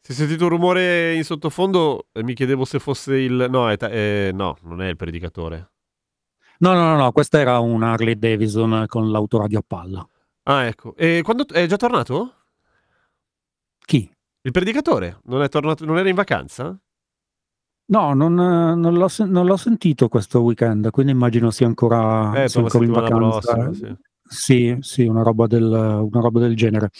Si 0.00 0.12
è 0.12 0.14
sentito 0.14 0.44
un 0.44 0.50
rumore 0.50 1.14
in 1.14 1.24
sottofondo 1.24 2.06
e 2.12 2.22
mi 2.22 2.34
chiedevo 2.34 2.64
se 2.64 2.78
fosse 2.78 3.16
il... 3.16 3.46
No, 3.50 3.76
ta- 3.76 3.90
eh, 3.90 4.30
no, 4.32 4.56
non 4.62 4.80
è 4.80 4.88
il 4.88 4.96
predicatore. 4.96 5.70
No, 6.58 6.72
no, 6.72 6.84
no, 6.84 6.96
no, 6.96 7.10
questa 7.10 7.40
era 7.40 7.58
un 7.58 7.82
Harley 7.82 8.16
Davidson 8.16 8.84
con 8.86 9.10
l'autoradio 9.10 9.58
a 9.58 9.64
palla. 9.66 10.08
Ah, 10.44 10.66
ecco. 10.66 10.94
E 10.94 11.22
quando... 11.24 11.44
È 11.48 11.66
già 11.66 11.76
tornato? 11.76 12.34
Chi? 13.84 14.08
Il 14.42 14.52
predicatore? 14.52 15.18
Non 15.24 15.42
è 15.42 15.48
tornato... 15.48 15.84
Non 15.84 15.98
era 15.98 16.08
in 16.08 16.14
vacanza? 16.14 16.78
No, 17.88 18.14
non, 18.14 18.34
non 18.34 18.94
l'ho, 18.94 19.08
sen- 19.08 19.30
non 19.30 19.46
l'ho 19.46 19.56
sentito 19.56 20.08
questo 20.08 20.40
weekend, 20.42 20.90
quindi 20.90 21.12
immagino 21.12 21.50
sia 21.50 21.66
ancora, 21.66 22.42
Eh, 22.44 22.48
sia 22.48 22.60
ancora 22.60 22.84
in 22.84 22.90
settimana 22.90 23.16
vacanza. 23.16 23.54
prossima, 23.54 23.74
sì. 23.74 23.96
Sì, 24.28 24.76
sì, 24.80 25.02
una 25.06 25.22
roba 25.22 25.46
del, 25.46 25.62
una 25.62 26.20
roba 26.20 26.40
del 26.40 26.56
genere. 26.56 26.90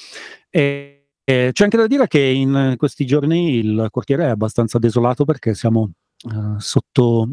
E, 0.49 1.09
c'è 1.25 1.65
anche 1.65 1.77
da 1.77 1.89
dire 1.89 2.07
che 2.07 2.21
in 2.21 2.75
questi 2.77 3.05
giorni 3.05 3.57
il 3.57 3.89
quartiere 3.91 4.27
è 4.27 4.29
abbastanza 4.29 4.79
desolato 4.79 5.25
perché 5.25 5.55
siamo 5.55 5.91
eh, 6.25 6.55
sotto 6.59 7.33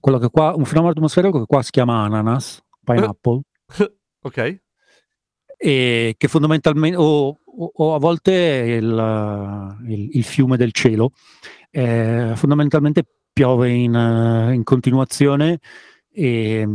quello 0.00 0.18
che 0.18 0.30
qua, 0.30 0.52
un 0.56 0.64
fenomeno 0.64 0.90
atmosferico 0.92 1.38
che 1.38 1.46
qua 1.46 1.62
si 1.62 1.70
chiama 1.70 2.02
ananas, 2.02 2.60
pineapple, 2.82 3.42
Ok. 4.22 4.60
e 5.56 6.14
che 6.18 6.26
fondamentalmente, 6.28 6.96
o, 6.96 7.28
o- 7.44 7.72
o 7.72 7.94
a 7.94 7.98
volte 8.00 8.32
il, 8.80 9.76
il- 9.86 10.08
il 10.16 10.24
fiume 10.24 10.56
del 10.56 10.72
cielo, 10.72 11.12
eh, 11.76 12.32
fondamentalmente 12.36 13.04
piove 13.32 13.68
in, 13.70 13.94
eh, 13.94 14.54
in 14.54 14.62
continuazione 14.62 15.58
e, 16.12 16.68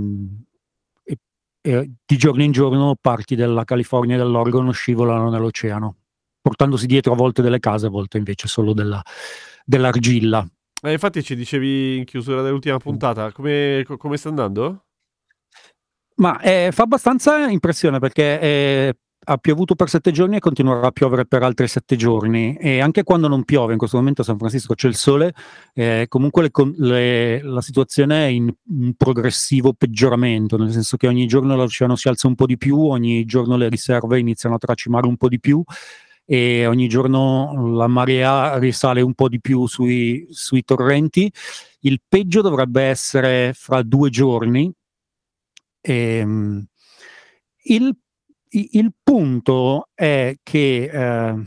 e- 1.04 1.18
e 1.62 1.92
di 2.06 2.18
giorno 2.18 2.44
in 2.44 2.52
giorno 2.52 2.98
parti 3.00 3.36
della 3.36 3.64
California 3.64 4.16
e 4.16 4.18
dell'Oregon 4.18 4.74
scivolano 4.74 5.30
nell'oceano, 5.30 5.96
portandosi 6.42 6.86
dietro 6.86 7.14
a 7.14 7.16
volte 7.16 7.42
delle 7.42 7.60
case, 7.60 7.86
a 7.86 7.90
volte 7.90 8.18
invece 8.18 8.50
solo 8.50 8.74
della- 8.74 9.02
dell'argilla. 9.64 10.46
Eh, 10.82 10.92
infatti 10.92 11.24
ci 11.24 11.36
dicevi 11.36 11.98
in 12.00 12.04
chiusura 12.04 12.42
dell'ultima 12.42 12.78
puntata, 12.78 13.32
come, 13.32 13.84
co- 13.86 13.96
come 13.98 14.18
sta 14.18 14.28
andando? 14.28 14.84
Ma 16.16 16.42
eh, 16.42 16.72
fa 16.74 16.84
abbastanza 16.84 17.48
impressione 17.48 18.00
perché 18.00 18.40
eh, 18.42 18.98
ha 19.26 19.38
piovuto 19.38 19.76
per 19.76 19.90
sette 19.90 20.12
giorni 20.12 20.38
e 20.38 20.40
continuerà 20.40 20.88
a 20.88 20.92
piovere 20.92 21.26
per 21.26 21.44
altri 21.44 21.68
sette 21.68 21.96
giorni. 21.96 22.56
E 22.56 22.80
anche 22.80 23.04
quando 23.04 23.28
non 23.28 23.44
piove, 23.44 23.74
in 23.74 23.78
questo 23.78 23.98
momento 23.98 24.22
a 24.22 24.26
San 24.26 24.38
Francisco 24.38 24.74
c'è 24.74 24.88
il 24.88 24.96
sole, 24.96 25.34
eh, 25.74 26.06
comunque 26.08 26.44
le 26.44 26.50
le- 26.78 27.42
la 27.44 27.62
situazione 27.62 28.26
è 28.26 28.30
in 28.30 28.52
un 28.70 28.94
progressivo 28.96 29.74
peggioramento, 29.74 30.58
nel 30.58 30.72
senso 30.72 30.98
che 30.98 31.08
ogni 31.08 31.28
giorno 31.28 31.56
l'oceano 31.56 31.96
si 31.96 32.08
alza 32.08 32.28
un 32.28 32.36
po' 32.36 32.46
di 32.46 32.58
più, 32.58 32.80
ogni 32.80 33.26
giorno 33.26 33.56
le 33.58 33.70
riserve 33.70 34.20
iniziano 34.20 34.56
a 34.56 34.58
tracimare 34.60 35.08
un 35.08 35.18
po' 35.18 35.28
di 35.30 35.40
più 35.40 35.64
e 36.26 36.68
ogni 36.68 36.88
giorno 36.88 37.76
la 37.76 37.88
marea 37.88 38.60
risale 38.60 39.02
un 39.02 39.16
po' 39.16 39.30
di 39.30 39.42
più 39.42 39.66
sui, 39.66 40.28
sui 40.30 40.64
torrenti. 40.64 41.32
Il 41.82 42.02
peggio 42.08 42.42
dovrebbe 42.42 42.84
essere 42.84 43.54
fra 43.56 43.82
due 43.82 44.12
giorni. 44.12 44.72
Ehm, 45.82 46.66
il, 47.64 47.96
il 48.52 48.94
punto 49.02 49.90
è 49.94 50.36
che, 50.42 50.90
eh, 50.92 51.46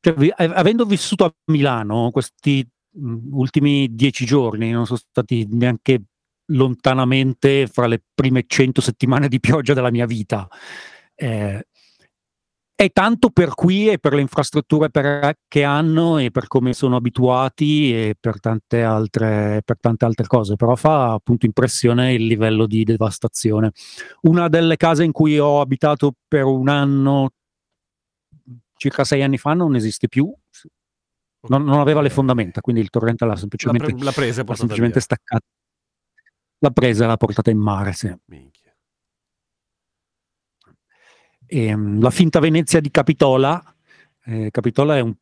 cioè, 0.00 0.32
avendo 0.36 0.84
vissuto 0.84 1.24
a 1.24 1.34
Milano 1.50 2.10
questi 2.10 2.66
ultimi 2.96 3.94
dieci 3.94 4.24
giorni, 4.24 4.70
non 4.70 4.86
sono 4.86 4.98
stati 4.98 5.46
neanche 5.50 6.02
lontanamente 6.48 7.66
fra 7.66 7.86
le 7.86 8.02
prime 8.14 8.44
cento 8.46 8.80
settimane 8.80 9.28
di 9.28 9.40
pioggia 9.40 9.74
della 9.74 9.90
mia 9.90 10.06
vita. 10.06 10.46
Eh, 11.14 11.66
è 12.84 12.90
tanto 12.92 13.30
per 13.30 13.54
qui 13.54 13.88
e 13.88 13.98
per 13.98 14.14
le 14.14 14.20
infrastrutture 14.20 14.90
per- 14.90 15.38
che 15.48 15.64
hanno 15.64 16.18
e 16.18 16.30
per 16.30 16.46
come 16.46 16.72
sono 16.72 16.96
abituati 16.96 17.92
e 17.94 18.14
per 18.18 18.40
tante, 18.40 18.82
altre, 18.82 19.62
per 19.64 19.78
tante 19.80 20.04
altre 20.04 20.26
cose, 20.26 20.56
però 20.56 20.74
fa 20.74 21.12
appunto 21.12 21.46
impressione 21.46 22.14
il 22.14 22.26
livello 22.26 22.66
di 22.66 22.84
devastazione. 22.84 23.72
Una 24.22 24.48
delle 24.48 24.76
case 24.76 25.04
in 25.04 25.12
cui 25.12 25.38
ho 25.38 25.60
abitato 25.60 26.14
per 26.26 26.44
un 26.44 26.68
anno, 26.68 27.30
circa 28.76 29.04
sei 29.04 29.22
anni 29.22 29.38
fa, 29.38 29.54
non 29.54 29.74
esiste 29.74 30.08
più, 30.08 30.32
non, 31.46 31.64
non 31.64 31.80
aveva 31.80 32.00
le 32.00 32.10
fondamenta, 32.10 32.60
quindi 32.60 32.80
il 32.80 32.90
torrente 32.90 33.24
l'ha 33.24 33.32
La, 33.32 33.38
semplicemente, 33.38 33.92
pre- 33.92 34.04
la 34.04 34.12
presa 34.12 34.44
l'ha 34.44 34.54
semplicemente 34.54 35.00
staccata. 35.00 35.44
L'ha 36.58 36.70
presa 36.70 37.04
e 37.04 37.06
l'ha 37.06 37.16
portata 37.16 37.50
in 37.50 37.58
mare, 37.58 37.92
sì. 37.92 38.14
Minchia. 38.26 38.63
Ehm, 41.58 42.00
la 42.00 42.10
finta 42.10 42.40
Venezia 42.40 42.80
di 42.80 42.90
Capitola. 42.90 43.62
eh, 44.24 44.48
Capitola 44.50 44.96
è 44.96 45.00
un 45.00 45.14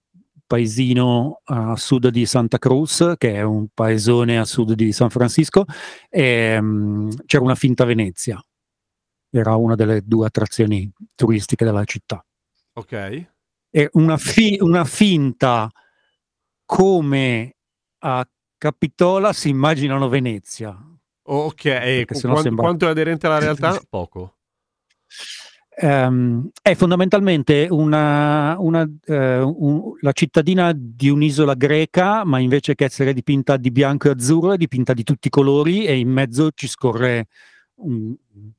paesino 0.46 1.40
a 1.44 1.76
sud 1.76 2.08
di 2.08 2.24
Santa 2.24 2.56
Cruz, 2.58 3.14
che 3.18 3.34
è 3.34 3.42
un 3.42 3.66
paesone 3.74 4.38
a 4.38 4.44
sud 4.46 4.72
di 4.72 4.92
San 4.92 5.10
Francisco. 5.10 5.64
ehm, 6.08 7.24
c'era 7.26 7.42
una 7.44 7.54
finta 7.54 7.84
Venezia, 7.84 8.42
era 9.30 9.56
una 9.56 9.74
delle 9.74 10.00
due 10.04 10.26
attrazioni 10.26 10.90
turistiche 11.14 11.64
della 11.66 11.84
città. 11.84 12.24
Ok. 12.74 13.26
E 13.70 13.90
una, 13.94 14.16
fi- 14.16 14.56
una 14.60 14.84
finta 14.84 15.70
come 16.64 17.56
a 18.04 18.26
Capitola 18.56 19.32
si 19.34 19.48
immaginano 19.50 20.08
Venezia. 20.08 20.78
Ok, 21.24 21.64
e 21.66 22.04
qu- 22.06 22.16
sennò 22.16 22.32
quan- 22.34 22.44
sembra- 22.44 22.64
quanto 22.64 22.86
è 22.86 22.90
aderente 22.90 23.26
alla 23.26 23.38
realtà? 23.38 23.78
Poco. 23.88 24.36
Ehm, 25.74 26.50
è 26.60 26.74
fondamentalmente 26.74 27.66
una, 27.70 28.56
una, 28.58 28.86
eh, 29.06 29.38
un- 29.40 29.92
la 30.00 30.12
cittadina 30.12 30.72
di 30.76 31.08
un'isola 31.08 31.54
greca, 31.54 32.24
ma 32.24 32.38
invece 32.38 32.74
che 32.74 32.84
essere 32.84 33.12
dipinta 33.14 33.56
di 33.56 33.70
bianco 33.70 34.08
e 34.08 34.10
azzurro, 34.10 34.52
è 34.52 34.56
dipinta 34.56 34.92
di 34.92 35.02
tutti 35.02 35.28
i 35.28 35.30
colori 35.30 35.86
e 35.86 35.98
in 35.98 36.10
mezzo 36.10 36.50
ci 36.54 36.68
scorre 36.68 37.28
un, 37.76 38.14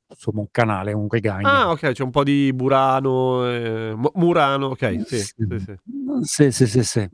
insomma, 0.08 0.40
un 0.40 0.48
canale, 0.50 0.92
un 0.92 1.06
regagno. 1.08 1.48
Ah, 1.48 1.70
ok, 1.70 1.92
c'è 1.92 2.02
un 2.02 2.10
po' 2.10 2.24
di 2.24 2.52
Burano, 2.52 3.48
eh, 3.48 3.94
Murano, 4.14 4.66
ok, 4.66 5.02
sì, 5.06 5.18
sì, 5.18 5.34
sì. 5.58 5.74
Sì, 6.22 6.50
sì, 6.50 6.66
sì, 6.66 6.82
sì. 6.82 7.08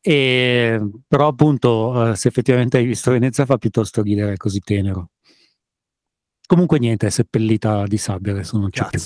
E, 0.00 0.80
però 1.06 1.28
appunto, 1.28 2.10
eh, 2.10 2.16
se 2.16 2.28
effettivamente 2.28 2.78
hai 2.78 2.86
visto 2.86 3.10
Venezia 3.12 3.44
fa 3.44 3.58
piuttosto 3.58 4.02
ridere, 4.02 4.32
è 4.32 4.36
così 4.36 4.60
tenero. 4.60 5.10
Comunque 6.46 6.78
niente, 6.78 7.06
è 7.06 7.10
seppellita 7.10 7.84
di 7.86 7.98
sabbia, 7.98 8.32
adesso 8.32 8.58
non 8.58 8.70
c'è 8.70 8.80
più. 8.88 8.98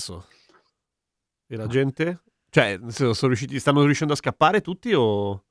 E 1.47 1.55
la 1.55 1.67
gente? 1.67 2.23
Cioè, 2.49 2.79
sono 2.89 3.15
riusciti, 3.21 3.59
stanno 3.59 3.83
riuscendo 3.83 4.13
a 4.13 4.17
scappare 4.17 4.61
tutti 4.61 4.93
o... 4.93 5.43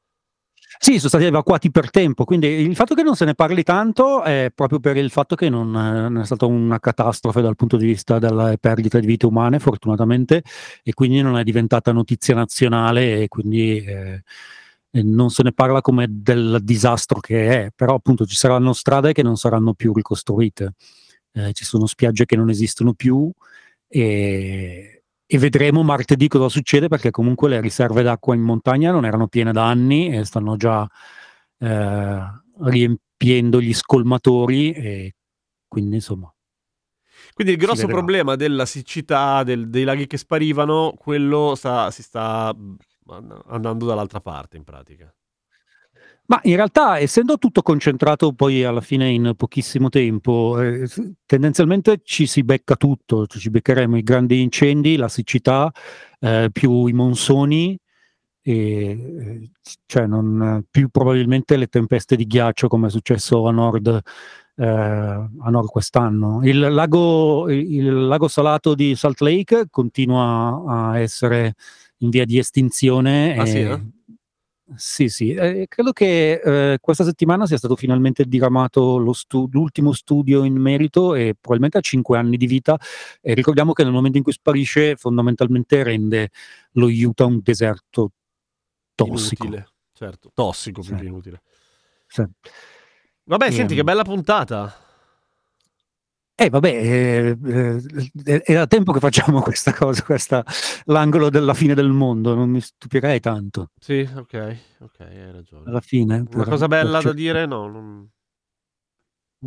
Sì, 0.78 0.96
sono 0.96 1.08
stati 1.08 1.24
evacuati 1.24 1.70
per 1.70 1.90
tempo, 1.90 2.24
quindi 2.24 2.48
il 2.48 2.74
fatto 2.74 2.94
che 2.94 3.02
non 3.02 3.14
se 3.14 3.24
ne 3.24 3.34
parli 3.34 3.62
tanto 3.62 4.22
è 4.22 4.50
proprio 4.54 4.78
per 4.78 4.96
il 4.96 5.10
fatto 5.10 5.34
che 5.34 5.48
non, 5.48 5.74
eh, 5.74 6.20
è 6.20 6.24
stata 6.24 6.44
una 6.44 6.78
catastrofe 6.78 7.40
dal 7.40 7.56
punto 7.56 7.76
di 7.76 7.86
vista 7.86 8.18
della 8.18 8.54
perdita 8.58 8.98
di 8.98 9.06
vite 9.06 9.26
umane, 9.26 9.58
fortunatamente, 9.58 10.42
e 10.82 10.92
quindi 10.92 11.22
non 11.22 11.38
è 11.38 11.44
diventata 11.44 11.92
notizia 11.92 12.34
nazionale 12.34 13.22
e 13.22 13.28
quindi 13.28 13.84
eh, 13.84 14.22
non 15.02 15.30
se 15.30 15.42
ne 15.44 15.52
parla 15.52 15.80
come 15.80 16.06
del 16.10 16.58
disastro 16.62 17.20
che 17.20 17.66
è, 17.66 17.70
però 17.74 17.94
appunto 17.94 18.26
ci 18.26 18.36
saranno 18.36 18.72
strade 18.72 19.12
che 19.12 19.22
non 19.22 19.36
saranno 19.36 19.72
più 19.72 19.92
ricostruite, 19.94 20.74
eh, 21.32 21.52
ci 21.52 21.64
sono 21.64 21.86
spiagge 21.86 22.26
che 22.26 22.36
non 22.36 22.50
esistono 22.50 22.92
più 22.92 23.30
e, 23.88 24.95
e 25.26 25.38
vedremo 25.38 25.82
martedì 25.82 26.28
cosa 26.28 26.48
succede 26.48 26.88
perché 26.88 27.10
comunque 27.10 27.48
le 27.48 27.60
riserve 27.60 28.02
d'acqua 28.02 28.34
in 28.34 28.42
montagna 28.42 28.92
non 28.92 29.04
erano 29.04 29.26
piene 29.26 29.52
da 29.52 29.66
anni 29.68 30.08
e 30.14 30.24
stanno 30.24 30.56
già 30.56 30.88
eh, 31.58 32.20
riempiendo 32.60 33.60
gli 33.60 33.74
scolmatori 33.74 34.72
e 34.72 35.14
quindi 35.66 35.96
insomma 35.96 36.32
Quindi 37.34 37.54
il 37.54 37.58
grosso 37.58 37.86
problema 37.86 38.36
della 38.36 38.64
siccità, 38.66 39.42
del- 39.42 39.68
dei 39.68 39.84
laghi 39.84 40.06
che 40.06 40.16
sparivano, 40.16 40.94
quello 40.96 41.54
sta- 41.54 41.90
si 41.90 42.02
sta 42.02 42.54
and- 43.08 43.42
andando 43.48 43.84
dall'altra 43.86 44.20
parte 44.20 44.56
in 44.56 44.64
pratica. 44.64 45.12
Ma 46.28 46.40
in 46.42 46.56
realtà, 46.56 46.98
essendo 46.98 47.38
tutto 47.38 47.62
concentrato 47.62 48.32
poi 48.32 48.64
alla 48.64 48.80
fine 48.80 49.08
in 49.10 49.34
pochissimo 49.36 49.88
tempo, 49.88 50.60
eh, 50.60 50.88
tendenzialmente 51.24 52.00
ci 52.02 52.26
si 52.26 52.42
becca 52.42 52.74
tutto, 52.74 53.26
ci 53.26 53.48
beccheremo 53.48 53.96
i 53.96 54.02
grandi 54.02 54.42
incendi, 54.42 54.96
la 54.96 55.08
siccità, 55.08 55.70
eh, 56.18 56.48
più 56.50 56.86
i 56.86 56.92
monsoni, 56.92 57.78
e, 58.42 58.52
eh, 58.52 59.50
cioè 59.86 60.06
non, 60.06 60.64
più 60.68 60.88
probabilmente 60.88 61.56
le 61.56 61.68
tempeste 61.68 62.16
di 62.16 62.26
ghiaccio 62.26 62.66
come 62.66 62.88
è 62.88 62.90
successo 62.90 63.46
a 63.46 63.52
nord, 63.52 64.00
eh, 64.56 64.66
a 64.66 65.50
nord 65.50 65.68
quest'anno. 65.68 66.40
Il 66.44 66.58
lago, 66.58 67.48
il 67.48 68.06
lago 68.06 68.26
salato 68.26 68.74
di 68.74 68.96
Salt 68.96 69.20
Lake 69.20 69.66
continua 69.70 70.62
a 70.66 70.98
essere 70.98 71.54
in 71.98 72.10
via 72.10 72.24
di 72.24 72.38
estinzione. 72.38 73.36
Ah, 73.36 73.46
sì, 73.46 73.58
e- 73.58 73.62
eh? 73.62 73.82
Sì, 74.74 75.08
sì, 75.08 75.32
eh, 75.32 75.66
credo 75.68 75.92
che 75.92 76.40
eh, 76.72 76.78
questa 76.80 77.04
settimana 77.04 77.46
sia 77.46 77.56
stato 77.56 77.76
finalmente 77.76 78.24
diramato 78.24 78.96
lo 78.98 79.12
stu- 79.12 79.48
l'ultimo 79.52 79.92
studio 79.92 80.42
in 80.42 80.56
merito 80.56 81.14
e 81.14 81.36
probabilmente 81.38 81.78
ha 81.78 81.80
5 81.80 82.18
anni 82.18 82.36
di 82.36 82.46
vita. 82.46 82.76
E 83.20 83.34
ricordiamo 83.34 83.72
che 83.72 83.84
nel 83.84 83.92
momento 83.92 84.16
in 84.16 84.24
cui 84.24 84.32
sparisce, 84.32 84.96
fondamentalmente 84.96 85.84
rende 85.84 86.30
lo 86.72 86.88
Utah 86.88 87.26
un 87.26 87.38
deserto 87.44 88.10
tossico. 88.96 89.44
Inutile, 89.44 89.68
certo, 89.92 90.30
tossico 90.34 90.80
più 90.80 90.96
Sì. 90.96 91.00
che 91.00 91.06
inutile. 91.06 91.42
Sì. 92.08 92.24
Vabbè, 93.24 93.50
senti 93.52 93.72
Ehm. 93.72 93.78
che 93.78 93.84
bella 93.84 94.02
puntata. 94.02 94.74
Eh 96.38 96.50
vabbè, 96.50 96.68
eh, 96.68 97.38
eh, 97.46 98.42
è 98.42 98.52
da 98.52 98.66
tempo 98.66 98.92
che 98.92 99.00
facciamo 99.00 99.40
questa 99.40 99.72
cosa, 99.72 100.02
questa, 100.02 100.44
l'angolo 100.84 101.30
della 101.30 101.54
fine 101.54 101.72
del 101.72 101.88
mondo, 101.88 102.34
non 102.34 102.50
mi 102.50 102.60
stupirei 102.60 103.20
tanto. 103.20 103.70
Sì, 103.80 104.06
ok, 104.14 104.56
ok, 104.80 105.00
hai 105.00 105.32
ragione. 105.32 105.70
Alla 105.70 105.80
fine. 105.80 106.16
Una 106.16 106.28
per- 106.28 106.48
cosa 106.48 106.68
bella 106.68 107.00
da 107.00 107.12
dire? 107.14 107.46
No, 107.46 107.68
non... 107.68 108.10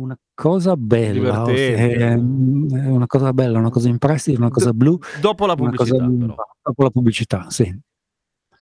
Una 0.00 0.18
cosa 0.34 0.76
bella, 0.76 1.44
eh, 1.46 2.14
una 2.14 3.06
cosa 3.06 3.32
bella, 3.32 3.58
una 3.58 3.70
cosa 3.70 3.88
in 3.88 3.98
prestito, 3.98 4.40
una 4.40 4.50
cosa 4.50 4.72
blu, 4.72 4.98
dopo 5.20 5.46
la 5.46 5.54
pubblicità 5.54 5.96
però. 5.96 6.34
dopo 6.62 6.82
la 6.82 6.90
pubblicità, 6.90 7.50
sì. 7.50 7.72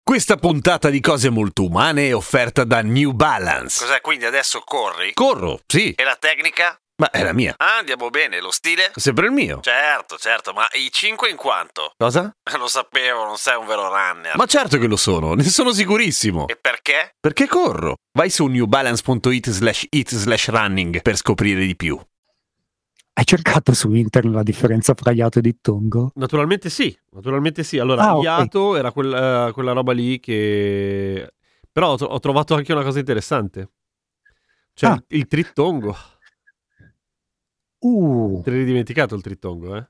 Questa 0.02 0.36
puntata 0.36 0.90
di 0.90 1.00
cose 1.00 1.30
molto 1.30 1.64
umane 1.64 2.08
è 2.08 2.14
offerta 2.14 2.64
da 2.64 2.80
New 2.80 3.12
Balance. 3.12 3.84
Cos'è 3.84 4.00
quindi 4.00 4.24
adesso 4.24 4.62
corri? 4.64 5.12
Corro, 5.14 5.60
sì, 5.66 5.92
E 5.92 6.04
la 6.04 6.16
tecnica? 6.18 6.80
Ma 6.96 7.10
è 7.10 7.22
la 7.22 7.32
mia. 7.32 7.54
Ah, 7.58 7.78
andiamo 7.78 8.08
bene, 8.10 8.40
lo 8.40 8.50
stile? 8.50 8.90
Sempre 8.94 9.26
il 9.26 9.32
mio. 9.32 9.60
Certo, 9.60 10.16
certo, 10.16 10.52
ma 10.52 10.66
i 10.72 10.88
5 10.90 11.28
in 11.28 11.36
quanto? 11.36 11.92
Cosa? 11.96 12.34
Lo 12.58 12.68
sapevo, 12.68 13.24
non 13.24 13.36
sei 13.36 13.56
un 13.56 13.66
vero 13.66 13.88
runner. 13.88 14.36
Ma 14.36 14.46
certo 14.46 14.78
che 14.78 14.86
lo 14.86 14.96
sono, 14.96 15.34
ne 15.34 15.42
sono 15.44 15.72
sicurissimo. 15.72 16.46
E 16.48 16.56
perché? 16.56 17.14
Perché 17.20 17.46
corro? 17.46 17.96
Vai 18.12 18.30
su 18.30 18.46
newbalance.it 18.46 19.50
slash 19.50 19.86
it 19.90 20.14
slash 20.14 20.48
running 20.48 21.02
per 21.02 21.16
scoprire 21.16 21.64
di 21.66 21.76
più. 21.76 22.00
Hai 23.18 23.24
cercato 23.24 23.72
su 23.72 23.92
internet 23.94 24.34
la 24.34 24.42
differenza 24.42 24.92
fra 24.94 25.10
iato 25.10 25.38
e 25.38 25.42
dittongo? 25.42 26.10
Naturalmente 26.16 26.68
sì, 26.68 26.94
naturalmente 27.12 27.62
sì. 27.62 27.78
Allora, 27.78 28.10
Ah. 28.10 28.18
Iato 28.20 28.76
era 28.76 28.92
quella, 28.92 29.50
quella 29.54 29.72
roba 29.72 29.92
lì 29.92 30.20
che... 30.20 31.32
Però 31.72 31.92
ho, 31.92 31.96
tro- 31.96 32.08
ho 32.08 32.18
trovato 32.20 32.54
anche 32.54 32.72
una 32.72 32.82
cosa 32.82 32.98
interessante. 32.98 33.70
Cioè, 34.74 34.90
Ah. 34.90 34.94
il, 35.08 35.18
il 35.18 35.26
trittongo. 35.26 35.96
Uh, 37.78 38.40
Te 38.42 38.50
l'hai 38.50 38.64
dimenticato 38.64 39.14
il 39.14 39.22
trittongo, 39.22 39.76
eh? 39.76 39.88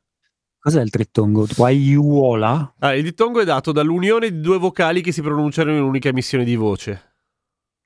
cos'è 0.58 0.82
il 0.82 0.90
trittongo? 0.90 1.46
Tipo 1.46 1.64
aiuola? 1.64 2.74
Eh. 2.80 2.86
Ah, 2.86 2.94
il 2.96 3.04
dittongo 3.04 3.40
è 3.40 3.44
dato 3.44 3.70
dall'unione 3.72 4.30
di 4.30 4.40
due 4.40 4.58
vocali 4.58 5.00
che 5.00 5.12
si 5.12 5.22
pronunciano 5.22 5.70
in 5.70 5.80
un'unica 5.80 6.08
emissione 6.08 6.44
di 6.44 6.56
voce. 6.56 7.14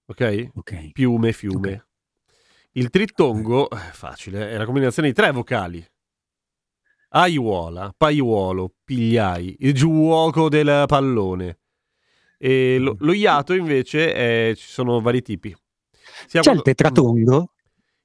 Ok? 0.07 0.50
Ok. 0.54 0.92
Piume, 0.92 1.33
fiume. 1.33 1.87
Il 2.73 2.88
trittongo, 2.90 3.69
eh, 3.71 3.76
facile, 3.76 4.50
è 4.50 4.57
la 4.57 4.64
combinazione 4.64 5.09
di 5.09 5.14
tre 5.14 5.30
vocali. 5.33 5.85
Aiuola, 7.12 7.92
paiuolo, 7.97 8.73
pigliai, 8.85 9.57
il 9.61 9.75
giuoco 9.75 10.49
del 10.49 10.85
pallone. 10.87 11.59
E 12.38 12.78
lo, 12.78 12.97
lo 13.00 13.12
iato 13.12 13.52
invece 13.52 14.14
è- 14.14 14.52
ci 14.57 14.66
sono 14.69 15.00
vari 15.00 15.21
tipi. 15.21 15.54
Sia 16.26 16.26
C'è 16.28 16.38
il 16.38 16.42
quando- 16.45 16.62
tetratongo? 16.62 17.52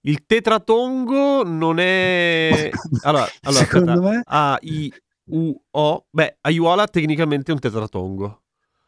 Il 0.07 0.25
tetratongo 0.25 1.43
non 1.43 1.79
è... 1.79 2.69
Allora, 3.03 3.27
allora 3.43 3.63
Secondo 3.63 3.91
aspetta. 3.91 4.09
me- 4.09 4.21
A, 4.25 4.57
I, 4.61 4.93
U, 5.31 5.59
O. 5.71 6.05
Beh, 6.09 6.37
aiuola 6.41 6.85
tecnicamente 6.87 7.51
è 7.51 7.53
un 7.53 7.59
tetratongo. 7.59 8.41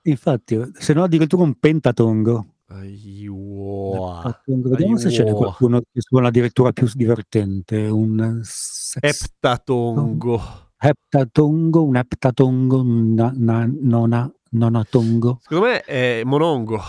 Infatti, 0.04 0.60
se 0.74 0.94
no 0.94 1.04
addirittura 1.04 1.44
un 1.44 1.56
pentatongo. 1.56 2.46
Aiuola. 2.68 4.22
Pentatongo. 4.22 4.70
Vediamo 4.70 4.98
se 4.98 5.10
ce 5.10 5.24
n'è 5.24 5.30
Aiuola. 5.30 5.46
qualcuno 5.46 5.80
che 5.82 6.02
suona 6.02 6.28
addirittura 6.28 6.72
più 6.72 6.88
divertente. 6.94 7.88
Un 7.88 8.40
sex- 8.44 8.98
Eptatongo. 9.02 10.42
heptatongo, 10.78 11.84
un 11.84 11.96
heptatongo, 11.96 12.80
un 12.82 13.14
na- 13.16 13.34
na- 13.36 13.68
nona, 13.82 14.32
nonatongo. 14.52 15.40
Secondo 15.42 15.66
me 15.66 15.82
è 15.82 16.22
monongo. 16.24 16.80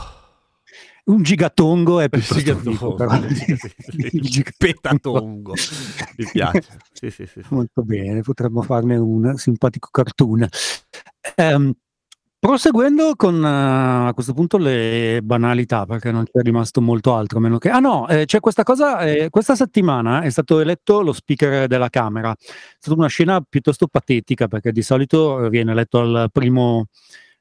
Un 1.09 1.23
gigatongo 1.23 2.01
è 2.01 2.09
piuttosto 2.11 2.37
Gigatongo. 2.37 2.95
però. 2.95 3.19
Sì, 3.29 3.57
sì, 3.57 3.75
sì. 3.79 4.17
Il 4.17 4.21
gigatongo. 4.23 4.57
Petatongo. 4.59 5.55
Mi 6.17 6.27
piace. 6.31 6.63
Sì, 6.93 7.11
sì, 7.11 7.27
sì. 7.27 7.41
Molto 7.49 7.83
bene, 7.83 8.21
potremmo 8.21 8.61
farne 8.61 8.97
un 8.97 9.35
simpatico 9.37 9.89
cartoon. 9.91 10.47
Ehm, 11.37 11.73
proseguendo 12.39 13.15
con 13.17 13.43
eh, 13.43 14.09
a 14.09 14.13
questo 14.13 14.35
punto 14.35 14.59
le 14.59 15.21
banalità, 15.23 15.87
perché 15.87 16.13
non 16.13 16.25
c'è 16.25 16.43
rimasto 16.43 16.83
molto 16.83 17.15
altro, 17.15 17.41
meno 17.41 17.57
che... 17.57 17.71
Ah 17.71 17.81
no, 17.81 18.07
eh, 18.09 18.27
c'è 18.27 18.41
questa 18.41 18.63
cosa, 18.63 19.01
eh, 19.01 19.31
questa 19.31 19.55
settimana 19.57 20.21
è 20.21 20.29
stato 20.31 20.61
eletto 20.61 21.01
lo 21.01 21.15
speaker 21.15 21.69
della 21.69 21.89
Camera. 21.89 22.33
È 22.33 22.45
stata 22.79 22.99
una 22.99 23.09
scena 23.09 23.41
piuttosto 23.41 23.87
patetica, 23.87 24.47
perché 24.47 24.73
di 24.73 24.83
solito 24.83 25.49
viene 25.49 25.73
eletto 25.73 26.01
al 26.01 26.29
primo... 26.31 26.89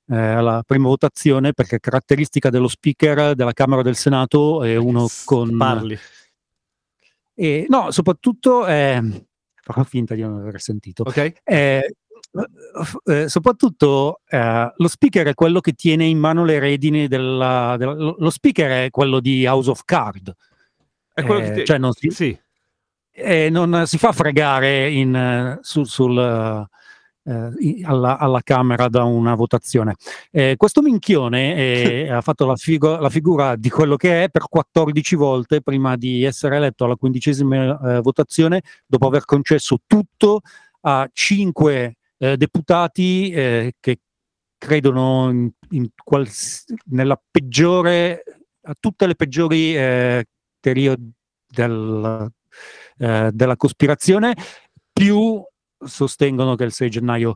eh, 0.09 0.15
alla 0.17 0.63
prima 0.65 0.87
votazione 0.87 1.53
perché 1.53 1.79
caratteristica 1.79 2.49
dello 2.49 2.67
speaker 2.67 3.33
della 3.35 3.53
Camera 3.53 3.81
del 3.81 3.95
Senato 3.95 4.63
è 4.63 4.75
uno 4.75 5.07
con 5.25 5.55
Parli. 5.57 5.97
e, 7.33 7.65
no, 7.69 7.91
soprattutto 7.91 8.65
eh, 8.65 9.01
farò 9.61 9.83
finta 9.83 10.15
di 10.15 10.21
non 10.21 10.39
aver 10.39 10.59
sentito. 10.61 11.03
Ok? 11.03 11.33
Eh, 11.43 11.95
eh, 13.05 13.29
soprattutto 13.29 14.21
eh, 14.27 14.71
lo 14.75 14.87
speaker 14.87 15.27
è 15.27 15.33
quello 15.33 15.59
che 15.59 15.73
tiene 15.73 16.05
in 16.05 16.17
mano 16.19 16.43
le 16.43 16.59
redini 16.59 17.07
della, 17.07 17.75
della- 17.77 17.93
lo 17.93 18.29
speaker 18.29 18.85
è 18.85 18.89
quello 18.89 19.19
di 19.19 19.45
House 19.45 19.69
of 19.69 19.81
Card 19.85 20.33
È 21.13 21.23
quello 21.23 21.41
Eh, 21.41 21.43
che 21.45 21.51
ti- 21.59 21.65
cioè 21.65 21.77
non 21.79 21.93
si- 21.93 22.11
Sì. 22.11 22.39
e 23.11 23.49
non 23.49 23.83
si 23.87 23.97
fa 23.97 24.11
fregare 24.11 24.91
in, 24.91 25.15
eh, 25.15 25.57
su- 25.61 25.83
sul, 25.83 26.67
eh, 27.27 27.81
alla, 27.83 28.17
alla 28.17 28.41
Camera 28.41 28.87
da 28.87 29.03
una 29.03 29.35
votazione. 29.35 29.95
Eh, 30.31 30.55
questo 30.57 30.81
minchione 30.81 31.55
eh, 31.55 32.09
ha 32.11 32.21
fatto 32.21 32.45
la, 32.45 32.55
figo- 32.55 32.97
la 32.97 33.09
figura 33.09 33.55
di 33.55 33.69
quello 33.69 33.95
che 33.95 34.23
è 34.23 34.29
per 34.29 34.43
14 34.47 35.15
volte 35.15 35.61
prima 35.61 35.95
di 35.95 36.23
essere 36.23 36.55
eletto 36.55 36.85
alla 36.85 36.95
quindicesima 36.95 37.97
eh, 37.97 38.01
votazione, 38.01 38.61
dopo 38.85 39.07
aver 39.07 39.25
concesso 39.25 39.79
tutto 39.85 40.41
a 40.81 41.09
cinque 41.11 41.97
eh, 42.17 42.37
deputati 42.37 43.29
che 43.31 43.99
credono 44.57 45.29
in, 45.29 45.49
in 45.71 45.87
quals- 46.03 46.65
nella 46.85 47.21
peggiore, 47.29 48.23
a 48.61 48.75
tutte 48.79 49.05
le 49.05 49.15
peggiori 49.15 49.73
teorie 50.59 50.95
del, 51.47 52.31
eh, 52.97 53.29
della 53.33 53.55
cospirazione, 53.55 54.35
più 54.91 55.41
sostengono 55.85 56.55
che 56.55 56.63
il 56.63 56.71
6 56.71 56.89
gennaio 56.89 57.35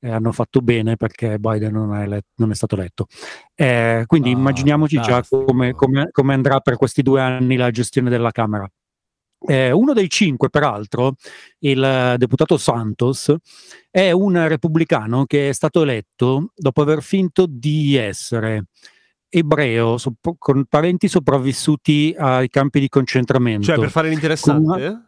eh, 0.00 0.10
hanno 0.10 0.32
fatto 0.32 0.60
bene 0.60 0.96
perché 0.96 1.38
Biden 1.38 1.72
non 1.72 1.94
è, 1.94 2.02
elet- 2.02 2.26
non 2.36 2.50
è 2.50 2.54
stato 2.54 2.76
eletto. 2.76 3.06
Eh, 3.54 4.04
quindi 4.06 4.30
Ah, 4.30 4.32
immaginiamoci 4.32 5.00
già 5.00 5.22
come, 5.28 5.74
come- 5.74 6.08
come 6.12 6.34
andrà 6.34 6.60
per 6.60 6.76
questi 6.76 7.02
due 7.02 7.20
anni 7.20 7.56
la 7.56 7.70
gestione 7.70 8.10
della 8.10 8.30
Camera. 8.30 8.68
Eh, 9.40 9.70
uno 9.70 9.92
dei 9.92 10.08
cinque, 10.10 10.50
peraltro, 10.50 11.14
il 11.60 12.14
deputato 12.16 12.56
Santos, 12.56 13.32
è 13.90 14.10
un 14.10 14.48
repubblicano 14.48 15.26
che 15.26 15.50
è 15.50 15.52
stato 15.52 15.82
eletto 15.82 16.52
dopo 16.56 16.82
aver 16.82 17.02
finto 17.02 17.46
di 17.48 17.94
essere 17.96 18.64
ebreo 19.28 19.96
sop- 19.98 20.34
con 20.38 20.64
parenti 20.64 21.06
sopravvissuti 21.06 22.14
ai 22.18 22.48
campi 22.48 22.80
di 22.80 22.88
concentramento. 22.88 23.66
Cioè, 23.66 23.78
per 23.78 23.90
fare 23.90 24.08
l'interessante? 24.08 25.07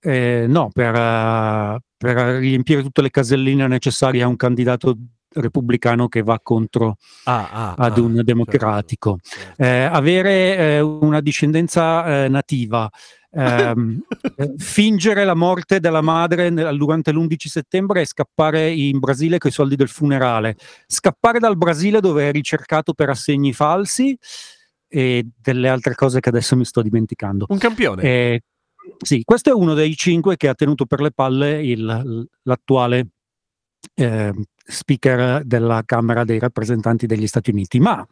Eh, 0.00 0.46
no, 0.48 0.70
per, 0.72 0.94
eh, 0.94 1.78
per 1.96 2.16
riempire 2.38 2.82
tutte 2.82 3.02
le 3.02 3.10
caselline 3.10 3.66
necessarie 3.66 4.22
a 4.22 4.26
un 4.26 4.36
candidato 4.36 4.96
repubblicano 5.34 6.08
che 6.08 6.22
va 6.22 6.38
contro 6.40 6.96
Ah, 7.24 7.48
ah, 7.50 7.74
ad 7.76 7.98
ah, 7.98 8.00
un 8.00 8.20
democratico. 8.22 9.18
certo, 9.20 9.44
certo. 9.56 9.62
Eh, 9.62 9.82
avere 9.82 10.56
eh, 10.56 10.80
una 10.80 11.20
discendenza 11.20 12.24
eh, 12.24 12.28
nativa, 12.28 12.88
ehm, 13.30 14.00
eh, 14.36 14.54
fingere 14.56 15.24
la 15.24 15.34
morte 15.34 15.80
della 15.80 16.00
madre 16.00 16.50
nel- 16.50 16.76
durante 16.76 17.12
l'11 17.12 17.48
settembre 17.48 18.02
e 18.02 18.06
scappare 18.06 18.70
in 18.70 18.98
Brasile 18.98 19.38
con 19.38 19.50
i 19.50 19.52
soldi 19.52 19.76
del 19.76 19.88
funerale, 19.88 20.56
scappare 20.86 21.38
dal 21.38 21.56
Brasile 21.56 22.00
dove 22.00 22.28
è 22.28 22.32
ricercato 22.32 22.92
per 22.94 23.10
assegni 23.10 23.52
falsi 23.52 24.16
e 24.86 25.26
delle 25.36 25.68
altre 25.68 25.94
cose 25.94 26.20
che 26.20 26.28
adesso 26.28 26.54
mi 26.56 26.64
sto 26.64 26.80
dimenticando. 26.80 27.46
Un 27.48 27.58
campione. 27.58 28.02
Sì, 29.04 29.22
questo 29.22 29.50
è 29.50 29.52
uno 29.52 29.74
dei 29.74 29.94
cinque 29.96 30.36
che 30.38 30.48
ha 30.48 30.54
tenuto 30.54 30.86
per 30.86 31.00
le 31.02 31.10
palle 31.12 31.62
il- 31.62 32.26
l'attuale 32.42 33.08
eh, 33.96 34.32
speaker 34.64 35.44
della 35.44 35.82
Camera 35.84 36.24
dei 36.24 36.38
rappresentanti 36.38 37.06
degli 37.06 37.26
Stati 37.26 37.50
Uniti. 37.50 37.78
Ma 37.80 38.06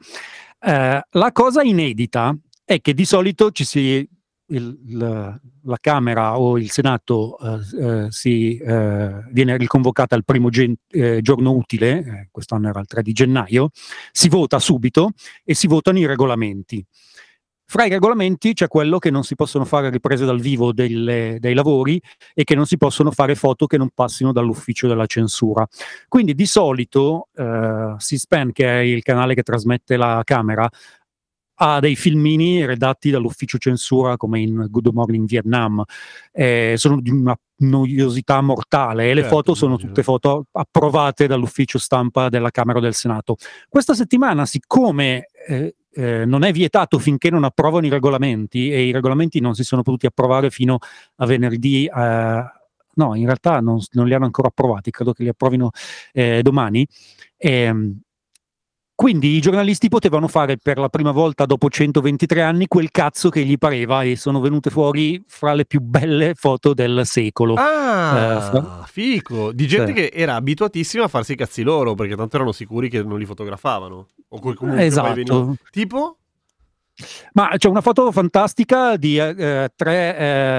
eh, 0.60 1.00
la 1.10 1.32
cosa 1.32 1.62
inedita 1.62 2.36
è 2.64 2.80
che 2.82 2.92
di 2.92 3.06
solito 3.06 3.50
ci 3.52 3.64
si 3.64 4.06
il- 4.48 4.78
la, 4.98 5.40
la 5.64 5.78
Camera 5.80 6.38
o 6.38 6.58
il 6.58 6.70
Senato 6.70 7.38
eh, 7.38 8.04
eh, 8.04 8.06
si, 8.10 8.58
eh, 8.58 9.24
viene 9.30 9.56
riconvocata 9.56 10.14
al 10.14 10.24
primo 10.24 10.50
gen- 10.50 10.74
eh, 10.90 11.20
giorno 11.22 11.52
utile, 11.52 12.28
quest'anno 12.30 12.68
era 12.68 12.80
il 12.80 12.86
3 12.86 13.00
di 13.02 13.12
gennaio, 13.12 13.70
si 14.12 14.28
vota 14.28 14.58
subito 14.58 15.12
e 15.42 15.54
si 15.54 15.66
votano 15.68 15.98
i 15.98 16.04
regolamenti. 16.06 16.84
Fra 17.72 17.86
i 17.86 17.88
regolamenti 17.88 18.52
c'è 18.52 18.68
quello 18.68 18.98
che 18.98 19.10
non 19.10 19.24
si 19.24 19.34
possono 19.34 19.64
fare 19.64 19.88
riprese 19.88 20.26
dal 20.26 20.38
vivo 20.38 20.74
delle- 20.74 21.38
dei 21.40 21.54
lavori 21.54 21.98
e 22.34 22.44
che 22.44 22.54
non 22.54 22.66
si 22.66 22.76
possono 22.76 23.10
fare 23.12 23.34
foto 23.34 23.64
che 23.64 23.78
non 23.78 23.88
passino 23.94 24.30
dall'ufficio 24.30 24.88
della 24.88 25.06
censura. 25.06 25.66
Quindi 26.06 26.34
di 26.34 26.44
solito 26.44 27.28
eh, 27.34 27.94
C-SPAN, 27.96 28.52
che 28.52 28.66
è 28.66 28.80
il 28.80 29.02
canale 29.02 29.32
che 29.34 29.42
trasmette 29.42 29.96
la 29.96 30.20
Camera, 30.22 30.68
ha 31.54 31.80
dei 31.80 31.96
filmini 31.96 32.66
redatti 32.66 33.08
dall'ufficio 33.08 33.56
censura 33.56 34.18
come 34.18 34.40
in 34.40 34.66
Good 34.68 34.88
Morning 34.92 35.26
Vietnam. 35.26 35.82
Eh, 36.30 36.74
sono 36.76 37.00
di 37.00 37.08
una 37.08 37.34
noiosità 37.62 38.40
mortale 38.42 39.10
e 39.10 39.14
le 39.14 39.20
Certo, 39.22 39.36
foto 39.36 39.54
sono 39.54 39.76
tutte 39.76 40.02
foto 40.02 40.46
approvate 40.52 41.26
dall'ufficio 41.26 41.78
stampa 41.78 42.28
della 42.28 42.50
Camera 42.50 42.80
del 42.80 42.92
Senato. 42.92 43.36
Questa 43.68 43.94
settimana, 43.94 44.44
siccome 44.44 45.28
eh, 45.46 45.74
eh, 45.92 46.24
non 46.24 46.42
è 46.44 46.52
vietato 46.52 46.98
finché 46.98 47.30
non 47.30 47.44
approvano 47.44 47.86
i 47.86 47.90
regolamenti 47.90 48.72
e 48.72 48.84
i 48.84 48.92
regolamenti 48.92 49.40
non 49.40 49.54
si 49.54 49.64
sono 49.64 49.82
potuti 49.82 50.06
approvare 50.06 50.50
fino 50.50 50.78
a 51.16 51.26
venerdì. 51.26 51.86
eh, 51.86 52.44
no, 52.94 53.14
in 53.14 53.24
realtà 53.24 53.60
non, 53.60 53.78
non 53.92 54.06
li 54.06 54.14
hanno 54.14 54.24
ancora 54.24 54.48
approvati, 54.48 54.90
credo 54.90 55.12
che 55.12 55.22
li 55.22 55.28
approvino 55.28 55.70
eh, 56.12 56.42
domani. 56.42 56.86
Ehm, 57.36 58.00
quindi 59.02 59.34
i 59.34 59.40
giornalisti 59.40 59.88
potevano 59.88 60.28
fare 60.28 60.58
per 60.58 60.78
la 60.78 60.88
prima 60.88 61.10
volta 61.10 61.44
dopo 61.44 61.68
123 61.68 62.40
anni 62.40 62.68
quel 62.68 62.92
cazzo 62.92 63.30
che 63.30 63.44
gli 63.44 63.58
pareva 63.58 64.04
e 64.04 64.14
sono 64.14 64.38
venute 64.38 64.70
fuori 64.70 65.20
fra 65.26 65.54
le 65.54 65.64
più 65.64 65.80
belle 65.80 66.34
foto 66.34 66.72
del 66.72 67.02
secolo. 67.04 67.54
Ah, 67.54 68.36
Eh, 68.36 68.40
fra- 68.40 68.84
fico. 68.86 69.50
Di 69.50 69.66
gente 69.66 69.88
Sì. 69.88 69.92
che 69.94 70.10
era 70.14 70.36
abituatissima 70.36 71.04
a 71.04 71.08
farsi 71.08 71.32
i 71.32 71.36
cazzi 71.36 71.62
loro, 71.62 71.94
perché 71.94 72.14
tanto 72.14 72.36
erano 72.36 72.52
sicuri 72.52 72.88
che 72.88 73.02
non 73.02 73.18
li 73.18 73.24
fotografavano. 73.24 74.06
O 74.28 74.38
comunque 74.38 74.84
esatto. 74.84 75.56
Tipo? 75.72 76.18
Ma 77.32 77.48
c'è 77.56 77.68
una 77.68 77.80
foto 77.80 78.12
fantastica 78.12 78.96
di 78.96 79.16
eh, 79.18 79.34
eh, 79.36 79.68
tre, 79.74 80.16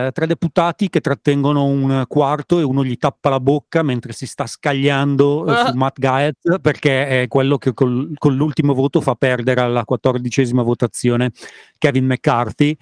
eh, 0.08 0.12
tre 0.14 0.26
deputati 0.28 0.90
che 0.90 1.00
trattengono 1.00 1.66
un 1.66 2.06
quarto 2.08 2.60
e 2.60 2.64
uno 2.64 2.84
gli 2.84 2.98
tappa 2.98 3.30
la 3.30 3.40
bocca 3.40 3.84
mentre 3.84 4.14
si 4.14 4.26
sta 4.26 4.46
scagliando 4.48 5.46
eh, 5.48 5.52
Ah. 5.52 5.68
su 5.68 5.78
Matt 5.78 6.00
Gaetz 6.00 6.60
perché 6.62 7.22
è 7.22 7.28
quello 7.28 7.58
che 7.58 7.74
col- 7.74 8.12
con 8.18 8.36
l'ultimo 8.36 8.74
voto 8.74 9.00
fa 9.00 9.14
perdere 9.16 9.62
alla 9.62 9.86
quattordicesima 9.86 10.64
votazione 10.64 11.32
Kevin 11.78 12.06
McCarthy. 12.06 12.76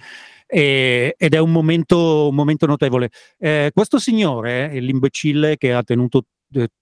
e- 0.54 1.16
ed 1.18 1.34
è 1.34 1.38
un 1.38 1.52
momento, 1.52 2.28
un 2.28 2.36
momento 2.36 2.66
notevole. 2.66 3.10
Eh, 3.38 3.72
questo 3.74 4.00
signore, 4.00 4.70
eh, 4.72 4.80
l'imbecille 4.82 5.56
che 5.58 5.72
ha 5.74 5.82
tenuto 5.82 6.24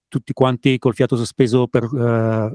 tutti 0.08 0.32
quanti 0.32 0.76
col 0.78 0.94
fiato 0.94 1.14
sospeso 1.14 1.68
per, 1.68 1.88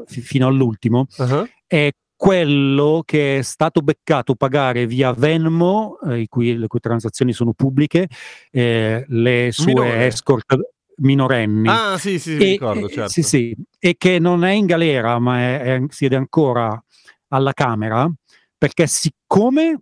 fi- 0.08 0.20
fino 0.20 0.48
all'ultimo, 0.48 1.06
Ah, 1.20 1.48
è 1.66 1.90
quello 2.16 3.02
che 3.06 3.40
è 3.40 3.42
stato 3.42 3.82
beccato 3.82 4.36
pagare 4.36 4.86
via 4.88 5.12
Venmo, 5.14 6.00
eh, 6.02 6.28
cui- 6.28 6.58
le 6.58 6.68
cui 6.68 6.80
transazioni 6.80 7.34
sono 7.34 7.54
pubbliche, 7.54 8.08
eh, 8.52 9.06
le 9.08 9.50
sue 9.52 9.74
Minore. 9.74 10.06
escort 10.08 10.56
minorenni. 10.98 11.68
Ah, 11.70 11.98
sì, 11.98 12.18
sì, 12.20 12.36
E- 12.38 12.50
ricordo, 12.52 12.88
e- 12.88 12.90
certo. 12.90 13.10
sì, 13.12 13.22
sì, 13.22 13.56
e 13.80 13.96
che 13.98 14.18
non 14.20 14.46
è 14.46 14.52
in 14.52 14.66
galera, 14.66 15.20
ma 15.20 15.40
è- 15.40 15.60
è- 15.62 15.84
siede 15.90 16.16
ancora 16.16 16.82
alla 17.30 17.52
Camera, 17.54 18.10
perché 18.58 18.88
siccome 18.88 19.82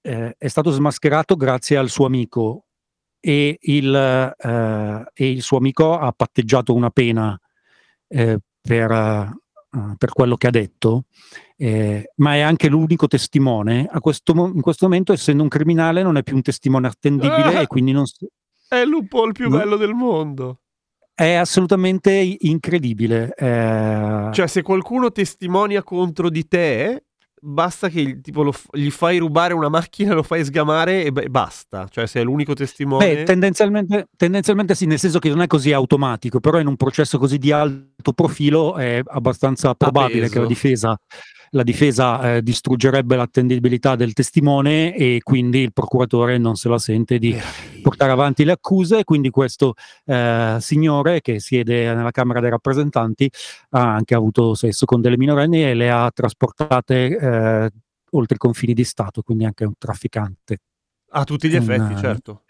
eh, 0.00 0.34
è 0.38 0.48
stato 0.48 0.70
smascherato 0.70 1.34
grazie 1.36 1.76
al 1.76 1.88
suo 1.88 2.06
amico 2.06 2.64
e 3.20 3.58
il, 3.60 3.94
eh, 3.94 5.04
e 5.12 5.30
il 5.30 5.42
suo 5.42 5.58
amico 5.58 5.98
ha 5.98 6.12
patteggiato 6.12 6.72
una 6.74 6.90
pena 6.90 7.38
eh, 8.08 8.38
per, 8.60 9.32
eh, 9.70 9.94
per 9.98 10.10
quello 10.12 10.36
che 10.36 10.46
ha 10.46 10.50
detto, 10.50 11.04
eh, 11.56 12.12
ma 12.16 12.34
è 12.34 12.40
anche 12.40 12.68
l'unico 12.68 13.06
testimone. 13.06 13.86
A 13.90 14.00
questo, 14.00 14.34
mo- 14.34 14.50
in 14.54 14.60
questo 14.60 14.86
momento, 14.86 15.12
essendo 15.12 15.42
un 15.42 15.48
criminale, 15.48 16.02
non 16.02 16.16
è 16.16 16.22
più 16.22 16.34
un 16.36 16.42
testimone 16.42 16.86
attendibile 16.86 17.56
Ah! 17.56 17.60
e 17.60 17.66
quindi 17.66 17.92
non 17.92 18.06
si- 18.06 18.26
È 18.68 18.84
lupo 18.84 19.24
il 19.24 19.32
più 19.32 19.48
No. 19.48 19.56
bello 19.58 19.76
del 19.76 19.94
mondo. 19.94 20.60
è 21.14 21.32
assolutamente 21.34 22.12
incredibile. 22.40 23.34
eh, 23.36 24.28
Cioè, 24.32 24.46
se 24.46 24.62
qualcuno 24.62 25.10
testimonia 25.10 25.82
contro 25.82 26.30
di 26.30 26.46
te, 26.46 27.06
basta 27.40 27.88
che 27.88 28.20
tipo, 28.20 28.42
lo 28.42 28.52
gli 28.72 28.90
fai 28.90 29.18
rubare 29.18 29.54
una 29.54 29.68
macchina, 29.68 30.14
lo 30.14 30.22
fai 30.22 30.44
sgamare 30.44 31.04
e, 31.04 31.12
b- 31.12 31.18
e 31.18 31.28
basta. 31.28 31.86
Cioè, 31.90 32.06
se 32.06 32.20
è 32.20 32.24
l'unico 32.24 32.54
testimone. 32.54 33.14
Beh, 33.14 33.22
tendenzialmente, 33.24 34.08
tendenzialmente 34.16 34.74
sì, 34.74 34.86
nel 34.86 34.98
senso 34.98 35.18
che 35.18 35.28
non 35.28 35.42
è 35.42 35.46
così 35.46 35.72
automatico, 35.72 36.40
però 36.40 36.58
in 36.58 36.66
un 36.66 36.76
processo 36.76 37.18
così 37.18 37.38
di 37.38 37.52
alto 37.52 38.12
profilo 38.12 38.76
è 38.76 39.00
abbastanza 39.04 39.74
probabile 39.74 40.28
che 40.28 40.38
la 40.38 40.46
difesa, 40.46 40.98
la 41.50 41.62
difesa 41.62 42.34
eh, 42.36 42.42
distruggerebbe 42.42 43.16
l'attendibilità 43.16 43.96
del 43.96 44.12
testimone 44.12 44.94
e 44.94 45.20
quindi 45.22 45.60
il 45.60 45.72
procuratore 45.72 46.38
non 46.38 46.56
se 46.56 46.68
la 46.68 46.78
sente 46.78 47.18
di 47.18 47.36
portare 47.82 48.12
avanti 48.12 48.44
le 48.44 48.52
accuse. 48.52 49.04
Quindi 49.04 49.30
questo 49.30 49.74
eh, 50.04 50.56
signore 50.60 51.20
che 51.20 51.40
siede 51.40 51.94
nella 51.94 52.10
Camera 52.10 52.40
dei 52.40 52.50
rappresentanti 52.50 53.30
ha 53.70 53.94
anche 53.94 54.14
avuto 54.14 54.54
sesso 54.54 54.84
con 54.84 55.00
delle 55.00 55.16
minorenni 55.16 55.64
e 55.64 55.74
le 55.74 55.90
ha 55.90 56.10
trasportate 56.12 57.18
eh, 57.18 57.70
oltre 58.10 58.34
i 58.34 58.38
confini 58.38 58.74
di 58.74 58.84
Stato, 58.84 59.22
quindi 59.22 59.44
anche 59.44 59.64
un 59.64 59.74
trafficante. 59.78 60.58
A 61.10 61.24
tutti 61.24 61.48
gli 61.48 61.56
effetti, 61.56 61.92
un- 61.92 61.98
certo. 61.98 62.42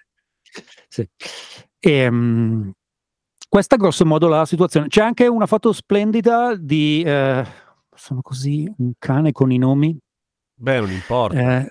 Sì. 0.89 1.09
Ehm, 1.81 2.73
questa 3.49 3.77
è 3.77 3.79
grosso 3.79 4.05
modo 4.05 4.29
la 4.29 4.45
situazione. 4.45 4.89
C'è 4.89 5.03
anche 5.03 5.27
una 5.27 5.47
foto 5.47 5.73
splendida 5.73 6.57
di... 6.57 7.03
eh, 7.05 7.67
sono 7.99 8.23
così 8.23 8.73
un 8.79 8.93
cane 8.99 9.33
con 9.33 9.51
i 9.51 9.59
nomi. 9.59 9.97
Beh, 10.55 10.81
non 10.81 10.91
importa. 10.91 11.37
Eh, 11.63 11.71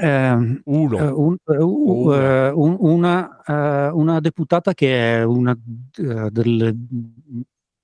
ehm, 0.00 0.60
Uno. 0.64 0.98
eh, 0.98 1.10
un- 1.10 1.36
eh, 1.46 1.56
u- 1.62 2.04
Una. 2.06 2.46
eh, 2.46 2.50
un- 2.50 2.76
una, 2.80 3.42
eh, 3.44 3.90
una 3.92 4.20
deputata 4.20 4.74
che 4.74 5.18
è 5.18 5.22
una 5.22 5.52
eh, 5.52 6.30
delle, 6.30 6.74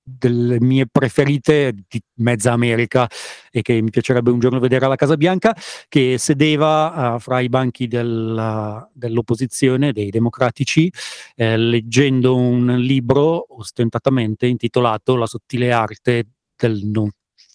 delle 0.05 0.61
mie 0.61 0.87
preferite 0.91 1.73
di 1.73 2.01
mezza 2.17 2.53
America 2.53 3.09
e 3.51 3.63
che 3.63 3.81
mi 3.81 3.91
piacerebbe 3.91 4.31
un 4.33 4.41
giorno 4.41 4.59
vedere 4.59 4.85
alla 4.85 4.97
Casa 4.97 5.17
Bianca, 5.17 5.55
che 5.89 6.17
sedeva 6.19 7.17
fra 7.21 7.41
i 7.41 7.49
banchi 7.49 7.87
della- 7.87 8.89
dell'opposizione, 8.93 9.93
dei 9.93 10.11
democratici, 10.11 10.93
leggendo 11.37 12.37
un 12.37 12.75
libro 12.79 13.55
ostentatamente 13.57 14.47
intitolato 14.47 15.15
La 15.17 15.27
sottile 15.27 15.71
arte 15.73 16.27
del 16.57 16.85
non 16.85 17.09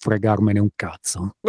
fregarmene 0.08 0.60
un 0.60 0.70
cazzo. 0.74 1.36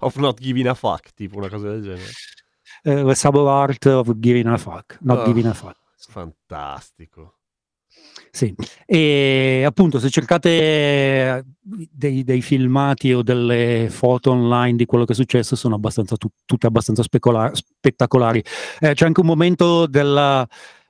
of 0.00 0.16
not 0.16 0.40
giving 0.40 0.66
a 0.66 0.74
fuck, 0.74 1.12
tipo 1.14 1.36
una 1.38 1.48
cosa 1.48 1.68
del 1.70 1.82
genere. 1.82 2.10
Eh, 2.82 3.04
the 3.04 3.14
subtle 3.14 3.48
art 3.48 3.86
of 3.86 4.12
giving 4.18 4.46
a 4.46 4.56
fuck, 4.58 4.98
not 5.02 5.18
Oh. 5.20 5.24
giving 5.26 5.46
a 5.46 5.54
fuck. 5.54 5.76
Fantastico. 6.08 7.34
Sì, 8.30 8.54
e 8.84 9.62
appunto 9.64 9.98
se 9.98 10.10
cercate 10.10 10.48
eh, 10.50 11.44
dei, 11.60 12.22
dei 12.24 12.42
filmati 12.42 13.12
o 13.12 13.22
delle 13.22 13.86
foto 13.90 14.30
online 14.32 14.76
di 14.76 14.84
quello 14.84 15.04
che 15.04 15.12
è 15.12 15.16
successo 15.16 15.56
sono 15.56 15.76
abbastanza 15.76 16.16
tu- 16.16 16.28
tutte 16.44 16.66
abbastanza 16.66 17.02
specola- 17.02 17.50
spettacolari. 17.54 18.42
Eh, 18.80 18.92
c'è 18.94 19.06
anche 19.06 19.20
un 19.20 19.26
momento 19.26 19.86
della, 19.86 20.46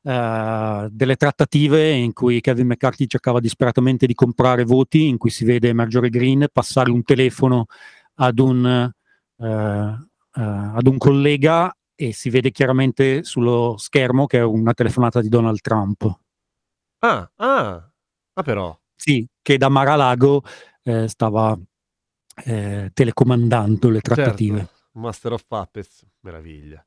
eh, 0.07 0.87
delle 0.89 1.17
trattative 1.17 1.91
in 1.91 2.13
cui 2.13 2.41
Kevin 2.41 2.69
McCarthy 2.69 3.09
cercava 3.09 3.41
disperatamente 3.41 4.07
di 4.07 4.15
comprare 4.15 4.63
voti, 4.63 5.09
in 5.09 5.19
cui 5.19 5.31
si 5.31 5.45
vede 5.45 5.73
Marjorie 5.73 6.11
Green 6.11 6.47
passare 6.53 6.93
un 6.93 7.03
telefono 7.03 7.67
ad 8.15 8.39
un, 8.39 8.89
eh, 9.39 10.07
ad 10.31 10.87
un 10.87 10.97
collega 10.97 11.77
e 11.97 12.13
si 12.13 12.31
vede 12.31 12.53
chiaramente 12.53 13.25
sullo 13.25 13.75
schermo 13.79 14.27
che 14.27 14.39
è 14.39 14.43
una 14.43 14.75
telefonata 14.75 15.21
di 15.21 15.29
Donald 15.29 15.61
Trump. 15.61 16.19
Ah, 17.01 17.29
ah, 17.35 17.91
ah 18.35 18.43
però. 18.43 18.79
Sì, 18.95 19.27
che 19.43 19.59
da 19.59 19.69
Mar-a-Lago 19.69 20.45
eh, 20.85 21.09
stava 21.09 21.59
eh, 22.45 22.91
telecomandando 22.95 23.89
le 23.89 24.01
trattative. 24.01 24.59
Certo. 24.59 24.75
Master 24.93 25.33
of 25.33 25.45
Puppets, 25.49 26.07
meraviglia. 26.21 26.87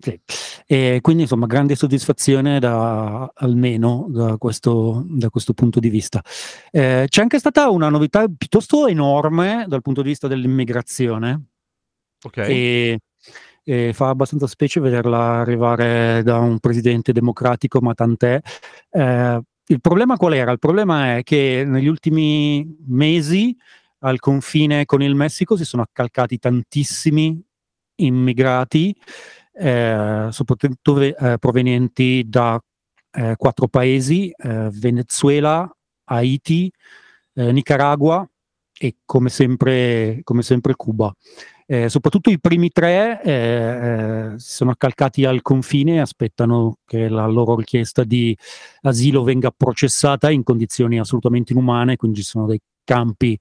Sì. 0.00 0.18
E 0.66 0.98
quindi 1.02 1.22
insomma 1.22 1.46
grande 1.46 1.74
soddisfazione 1.74 2.58
da, 2.58 3.30
almeno 3.34 4.06
da 4.08 4.36
questo, 4.38 5.04
da 5.06 5.28
questo 5.28 5.52
punto 5.52 5.80
di 5.80 5.90
vista. 5.90 6.22
Eh, 6.70 7.06
c'è 7.08 7.20
anche 7.20 7.38
stata 7.38 7.68
una 7.68 7.88
novità 7.88 8.26
piuttosto 8.26 8.86
enorme 8.86 9.66
dal 9.68 9.82
punto 9.82 10.02
di 10.02 10.08
vista 10.08 10.28
dell'immigrazione 10.28 11.42
Ok. 12.24 12.36
e, 12.38 13.00
e 13.64 13.92
fa 13.92 14.08
abbastanza 14.08 14.46
specie 14.46 14.80
vederla 14.80 15.40
arrivare 15.40 16.22
da 16.22 16.38
un 16.38 16.58
presidente 16.58 17.12
democratico, 17.12 17.80
ma 17.80 17.92
tant'è. 17.92 18.40
Eh, 18.90 19.40
il 19.66 19.80
problema 19.80 20.16
qual 20.16 20.34
era? 20.34 20.52
Il 20.52 20.58
problema 20.58 21.16
è 21.16 21.22
che 21.22 21.64
negli 21.66 21.86
ultimi 21.86 22.76
mesi 22.86 23.56
al 24.00 24.18
confine 24.18 24.84
con 24.84 25.02
il 25.02 25.14
Messico 25.14 25.56
si 25.56 25.64
sono 25.64 25.82
accalcati 25.82 26.38
tantissimi 26.38 27.40
immigrati, 27.96 28.94
eh, 29.52 30.28
soprattutto 30.30 31.00
eh, 31.00 31.36
provenienti 31.38 32.24
da 32.26 32.60
eh, 33.12 33.34
quattro 33.36 33.68
paesi, 33.68 34.30
eh, 34.30 34.68
Venezuela, 34.72 35.70
Haiti, 36.04 36.72
eh, 37.34 37.52
Nicaragua 37.52 38.26
e 38.78 38.96
come 39.04 39.28
sempre, 39.28 40.20
come 40.24 40.42
sempre 40.42 40.74
Cuba. 40.74 41.14
Eh, 41.66 41.88
soprattutto 41.88 42.30
i 42.30 42.40
primi 42.40 42.70
tre 42.70 44.34
si 44.38 44.50
sono 44.52 44.72
accalcati 44.72 45.24
al 45.24 45.40
confine 45.40 45.94
e 45.94 46.00
aspettano 46.00 46.78
che 46.84 47.08
la 47.08 47.24
loro 47.26 47.56
richiesta 47.56 48.04
di 48.04 48.36
asilo 48.82 49.22
venga 49.22 49.50
processata 49.50 50.30
in 50.30 50.42
condizioni 50.42 50.98
assolutamente 50.98 51.52
inumane, 51.52 51.96
quindi 51.96 52.18
ci 52.18 52.24
sono 52.24 52.46
dei 52.46 52.60
campi 52.84 53.38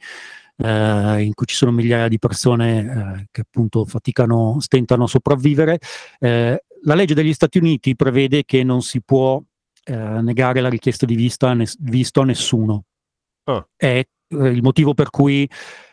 eh, 0.63 1.21
in 1.21 1.34
cui 1.34 1.45
ci 1.45 1.56
sono 1.56 1.71
migliaia 1.71 2.08
di 2.08 2.19
persone 2.19 2.80
eh, 2.80 3.28
che 3.32 3.41
appunto 3.41 3.86
faticano, 3.86 4.58
stentano 4.60 5.04
a 5.04 5.08
sopravvivere. 5.08 5.80
Eh, 6.19 6.63
la 6.84 6.95
legge 6.95 7.13
degli 7.13 7.34
Stati 7.34 7.58
Uniti 7.58 7.95
prevede 7.95 8.43
che 8.43 8.63
non 8.63 8.82
si 8.82 9.02
può 9.02 9.41
eh, 9.84 9.95
negare 9.95 10.62
la 10.62 10.69
richiesta 10.69 11.06
di 11.06 11.15
vista, 11.15 11.54
nes- 11.54 11.78
visto 11.80 12.21
a 12.21 12.26
nessuno. 12.26 12.86
Ah. 13.45 13.65
È 13.76 14.04
eh, 14.28 14.47
il 14.47 14.62
motivo 14.62 14.93
per 14.93 15.10
cui 15.10 15.50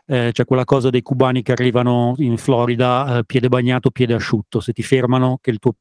eh, 0.06 0.30
c'è 0.32 0.44
quella 0.44 0.64
cosa 0.64 0.90
dei 0.90 1.02
cubani 1.02 1.42
che 1.42 1.52
arrivano 1.52 2.14
in 2.18 2.36
Florida, 2.36 3.18
eh, 3.18 3.24
piede 3.24 3.48
bagnato, 3.48 3.90
piede 3.90 4.14
asciutto. 4.14 4.60
Se 4.60 4.72
ti 4.72 4.82
fermano 4.82 5.38
che 5.40 5.50
il 5.50 5.58
tuo 5.58 5.72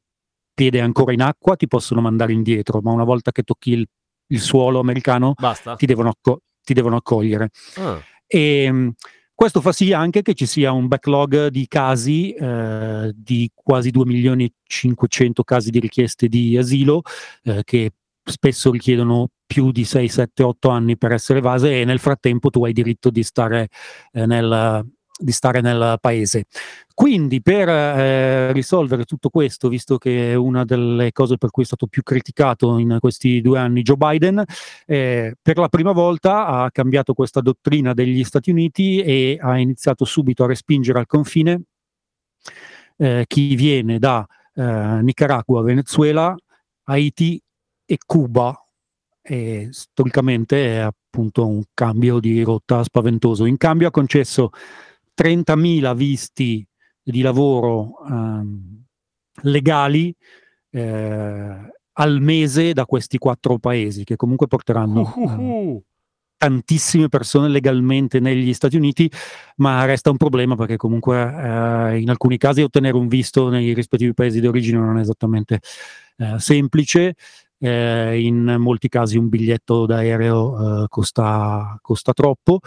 piede 0.52 0.78
è 0.78 0.82
ancora 0.82 1.12
in 1.12 1.22
acqua, 1.22 1.56
ti 1.56 1.68
possono 1.68 2.00
mandare 2.00 2.32
indietro, 2.32 2.80
ma 2.82 2.90
una 2.90 3.04
volta 3.04 3.30
che 3.30 3.42
tocchi 3.42 3.72
il, 3.72 3.86
il 4.28 4.40
suolo 4.40 4.80
americano, 4.80 5.34
Basta? 5.36 5.76
ti 5.76 5.86
devono, 5.86 6.10
acco- 6.10 6.42
ti 6.62 6.74
devono 6.74 6.96
accogliere. 6.96 7.50
Ah. 7.76 7.98
E 8.30 8.70
mh, 8.70 8.92
questo 9.34 9.60
fa 9.60 9.72
sì 9.72 9.92
anche 9.92 10.22
che 10.22 10.34
ci 10.34 10.46
sia 10.46 10.72
un 10.72 10.86
backlog 10.88 11.46
di 11.48 11.66
casi, 11.68 12.32
eh, 12.32 13.12
di 13.14 13.50
quasi 13.54 13.90
2 13.90 14.04
milioni 14.04 14.44
e 14.44 14.52
500 14.64 15.44
casi 15.44 15.70
di 15.70 15.80
richieste 15.80 16.28
di 16.28 16.56
asilo, 16.56 17.02
eh, 17.44 17.62
che 17.64 17.92
spesso 18.24 18.70
richiedono 18.70 19.28
più 19.46 19.70
di 19.72 19.84
6, 19.84 20.08
7, 20.08 20.42
8 20.42 20.68
anni 20.68 20.98
per 20.98 21.12
essere 21.12 21.38
evase 21.38 21.80
e 21.80 21.84
nel 21.84 21.98
frattempo 22.00 22.50
tu 22.50 22.64
hai 22.64 22.72
diritto 22.72 23.10
di 23.10 23.22
stare, 23.22 23.68
eh, 24.12 24.26
nel, 24.26 24.84
di 25.18 25.32
stare 25.32 25.60
nel 25.60 25.98
paese. 26.00 26.44
Quindi 26.94 27.40
per 27.42 27.68
eh, 27.68 28.52
risolvere 28.52 29.04
tutto 29.04 29.28
questo, 29.28 29.68
visto 29.68 29.98
che 29.98 30.32
è 30.32 30.34
una 30.34 30.64
delle 30.64 31.12
cose 31.12 31.36
per 31.36 31.50
cui 31.50 31.62
è 31.62 31.66
stato 31.66 31.86
più 31.86 32.02
criticato 32.02 32.78
in 32.78 32.96
questi 33.00 33.40
due 33.40 33.58
anni 33.58 33.82
Joe 33.82 33.96
Biden, 33.96 34.42
eh, 34.86 35.34
per 35.40 35.58
la 35.58 35.68
prima 35.68 35.92
volta 35.92 36.46
ha 36.46 36.70
cambiato 36.70 37.14
questa 37.14 37.40
dottrina 37.40 37.94
degli 37.94 38.24
Stati 38.24 38.50
Uniti 38.50 39.00
e 39.00 39.38
ha 39.40 39.58
iniziato 39.58 40.04
subito 40.04 40.44
a 40.44 40.48
respingere 40.48 40.98
al 40.98 41.06
confine 41.06 41.62
eh, 42.96 43.24
chi 43.26 43.54
viene 43.54 43.98
da 43.98 44.26
eh, 44.54 44.98
Nicaragua, 45.02 45.62
Venezuela, 45.62 46.36
Haiti 46.84 47.40
e 47.84 47.98
Cuba. 48.04 48.60
E 49.22 49.68
storicamente 49.72 50.76
è 50.76 50.78
appunto 50.78 51.46
un 51.46 51.62
cambio 51.74 52.18
di 52.18 52.42
rotta 52.42 52.82
spaventoso. 52.82 53.44
In 53.44 53.56
cambio 53.56 53.88
ha 53.88 53.90
concesso 53.90 54.50
30.000 55.18 55.94
visti 55.96 56.66
di 57.02 57.22
lavoro 57.22 58.04
ehm, 58.08 58.84
legali 59.42 60.14
eh, 60.70 61.72
al 61.92 62.20
mese 62.20 62.72
da 62.72 62.84
questi 62.84 63.18
quattro 63.18 63.58
paesi, 63.58 64.04
che 64.04 64.16
comunque 64.16 64.46
porteranno 64.46 65.14
eh, 65.16 65.82
tantissime 66.36 67.08
persone 67.08 67.48
legalmente 67.48 68.20
negli 68.20 68.54
Stati 68.54 68.76
Uniti, 68.76 69.10
ma 69.56 69.84
resta 69.84 70.10
un 70.10 70.16
problema 70.16 70.54
perché 70.54 70.76
comunque 70.76 71.16
eh, 71.16 71.98
in 71.98 72.08
alcuni 72.08 72.38
casi 72.38 72.62
ottenere 72.62 72.96
un 72.96 73.08
visto 73.08 73.48
nei 73.48 73.74
rispettivi 73.74 74.14
paesi 74.14 74.40
di 74.40 74.46
origine 74.46 74.78
non 74.78 74.98
è 74.98 75.00
esattamente 75.00 75.60
eh, 76.18 76.38
semplice. 76.38 77.16
Eh, 77.58 78.20
in 78.20 78.56
molti 78.58 78.88
casi 78.88 79.16
un 79.18 79.28
biglietto 79.28 79.86
d'aereo 79.86 80.82
eh, 80.82 80.88
costa, 80.88 81.78
costa 81.80 82.12
troppo. 82.12 82.60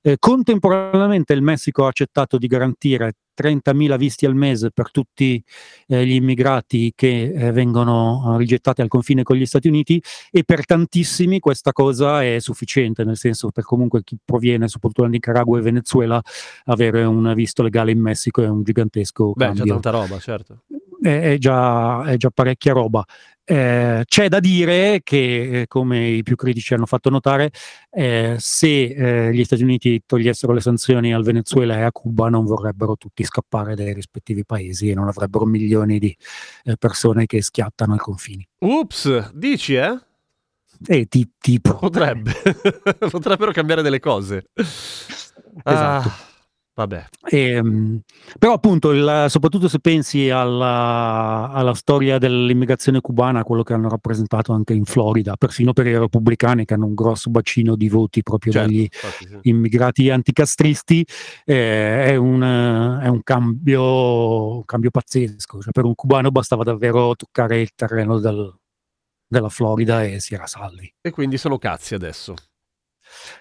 Eh, 0.00 0.16
contemporaneamente 0.18 1.32
il 1.32 1.42
Messico 1.42 1.84
ha 1.84 1.88
accettato 1.88 2.38
di 2.38 2.46
garantire 2.46 3.14
30.000 3.38 3.96
visti 3.96 4.26
al 4.26 4.34
mese 4.34 4.70
per 4.72 4.90
tutti 4.90 5.42
eh, 5.86 6.04
gli 6.04 6.14
immigrati 6.14 6.92
che 6.94 7.32
eh, 7.32 7.52
vengono 7.52 8.34
eh, 8.34 8.38
rigettati 8.38 8.80
al 8.80 8.88
confine 8.88 9.22
con 9.22 9.36
gli 9.36 9.46
Stati 9.46 9.68
Uniti 9.68 10.02
e 10.30 10.42
per 10.42 10.64
tantissimi 10.64 11.38
questa 11.38 11.72
cosa 11.72 12.24
è 12.24 12.40
sufficiente, 12.40 13.04
nel 13.04 13.16
senso 13.16 13.50
per 13.50 13.64
comunque 13.64 14.02
chi 14.02 14.16
proviene 14.22 14.66
soprattutto 14.66 15.02
da 15.02 15.08
Nicaragua 15.08 15.58
e 15.58 15.62
Venezuela 15.62 16.20
avere 16.64 17.04
un 17.04 17.32
visto 17.34 17.62
legale 17.62 17.92
in 17.92 18.00
Messico 18.00 18.42
è 18.42 18.48
un 18.48 18.62
gigantesco 18.62 19.32
Beh, 19.34 19.50
c'è 19.50 19.54
cambio. 19.54 19.72
tanta 19.74 19.90
roba, 19.90 20.18
certo. 20.18 20.62
È, 21.00 21.32
è 21.32 21.38
già, 21.38 22.04
è 22.04 22.16
già 22.16 22.30
parecchia 22.30 22.72
roba. 22.72 23.04
Eh, 23.50 24.02
c'è 24.04 24.28
da 24.28 24.40
dire 24.40 25.00
che, 25.02 25.62
eh, 25.62 25.66
come 25.68 26.06
i 26.06 26.22
più 26.22 26.36
critici 26.36 26.74
hanno 26.74 26.84
fatto 26.84 27.08
notare, 27.08 27.50
eh, 27.90 28.36
se 28.38 28.84
eh, 29.28 29.32
gli 29.32 29.42
Stati 29.42 29.62
Uniti 29.62 30.02
togliessero 30.04 30.52
le 30.52 30.60
sanzioni 30.60 31.14
al 31.14 31.22
Venezuela 31.24 31.78
e 31.78 31.82
a 31.82 31.90
Cuba 31.90 32.28
non 32.28 32.44
vorrebbero 32.44 32.96
tutti 32.96 33.24
scappare 33.24 33.74
dai 33.74 33.94
rispettivi 33.94 34.44
paesi 34.44 34.90
e 34.90 34.94
non 34.94 35.08
avrebbero 35.08 35.46
milioni 35.46 35.98
di 35.98 36.14
eh, 36.64 36.76
persone 36.76 37.24
che 37.24 37.40
schiattano 37.40 37.94
ai 37.94 37.98
confini. 37.98 38.46
Ups, 38.58 39.32
dici, 39.32 39.76
eh? 39.76 39.98
E 40.86 41.06
ti- 41.06 41.30
tipo, 41.38 41.74
Potrebbe. 41.76 42.32
Potrebbero 43.10 43.52
cambiare 43.52 43.80
delle 43.80 43.98
cose. 43.98 44.50
Esatto. 44.54 46.08
Ah, 46.08 46.27
vabbè. 46.78 47.06
Ehm, 47.30 48.00
però 48.38 48.52
appunto, 48.52 48.92
il- 48.92 49.26
soprattutto 49.28 49.66
se 49.66 49.80
pensi 49.80 50.30
alla, 50.30 51.50
alla 51.52 51.74
storia 51.74 52.18
dell'immigrazione 52.18 53.00
cubana, 53.00 53.42
quello 53.42 53.64
che 53.64 53.72
hanno 53.72 53.88
rappresentato 53.88 54.52
anche 54.52 54.74
in 54.74 54.84
Florida, 54.84 55.34
persino 55.36 55.72
per 55.72 55.88
i 55.88 55.98
repubblicani 55.98 56.64
che 56.64 56.74
hanno 56.74 56.86
un 56.86 56.94
grosso 56.94 57.30
bacino 57.30 57.74
di 57.74 57.88
voti 57.88 58.22
proprio 58.22 58.52
Certo, 58.52 58.68
dagli 58.68 58.80
infatti, 58.82 59.26
sì. 59.26 59.38
immigrati 59.48 60.08
anticastristi, 60.10 61.04
eh, 61.44 62.04
è, 62.06 62.14
un, 62.16 62.42
è 63.02 63.08
un 63.08 63.22
cambio, 63.24 64.56
un 64.58 64.64
cambio 64.64 64.90
pazzesco. 64.90 65.60
Cioè, 65.60 65.72
per 65.72 65.84
un 65.84 65.96
cubano 65.96 66.30
bastava 66.30 66.62
davvero 66.62 67.14
toccare 67.16 67.60
il 67.60 67.70
terreno 67.74 68.20
del- 68.20 68.54
della 69.26 69.48
Florida 69.48 70.04
e 70.04 70.20
si 70.20 70.34
era 70.34 70.46
salvi. 70.46 70.90
E 71.00 71.10
quindi 71.10 71.36
sono 71.38 71.58
cazzi 71.58 71.94
adesso. 71.94 72.34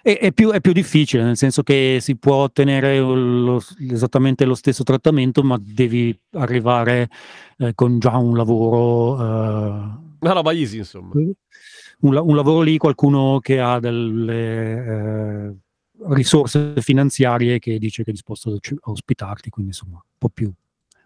E- 0.01 0.17
È, 0.19 0.31
più, 0.31 0.49
è 0.51 0.61
più 0.61 0.71
difficile, 0.73 1.23
nel 1.23 1.37
senso 1.37 1.63
che 1.63 1.97
si 2.01 2.15
può 2.15 2.35
ottenere 2.35 2.97
lo- 2.99 3.61
esattamente 3.89 4.45
lo 4.45 4.55
stesso 4.55 4.83
trattamento, 4.83 5.43
ma 5.43 5.57
devi 5.61 6.17
arrivare 6.33 7.09
eh, 7.57 7.73
con 7.75 7.99
già 7.99 8.15
un 8.17 8.35
lavoro, 8.35 9.17
eh, 9.19 10.05
Una 10.19 10.31
roba 10.33 10.51
easy, 10.53 10.77
insomma. 10.79 11.11
un, 11.15 11.33
un 12.15 12.35
lavoro 12.35 12.61
lì, 12.61 12.77
qualcuno 12.77 13.39
che 13.39 13.59
ha 13.59 13.79
delle 13.79 15.47
eh, 15.49 15.55
risorse 16.09 16.73
finanziarie 16.81 17.59
che 17.59 17.77
dice 17.79 18.03
che 18.03 18.09
è 18.11 18.13
disposto 18.13 18.51
a 18.51 18.91
ospitarti, 18.91 19.49
quindi 19.49 19.71
insomma 19.71 19.95
un 19.95 20.01
po' 20.17 20.29
più, 20.29 20.51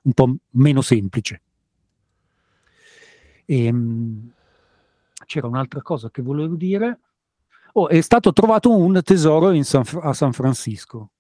un 0.03 0.13
po' 0.13 0.35
meno 0.51 0.81
semplice. 0.81 1.41
Ehm, 3.45 4.31
c'era 5.25 5.47
un'altra 5.47 5.81
cosa 5.81 6.09
che 6.09 6.21
volevo 6.21 6.55
dire. 6.55 6.99
Oh, 7.73 7.87
è 7.87 8.01
stato 8.01 8.33
trovato 8.33 8.75
un 8.75 9.01
tesoro 9.03 9.51
San 9.63 9.83
a 10.01 10.13
San 10.13 10.33
Francisco. 10.33 11.11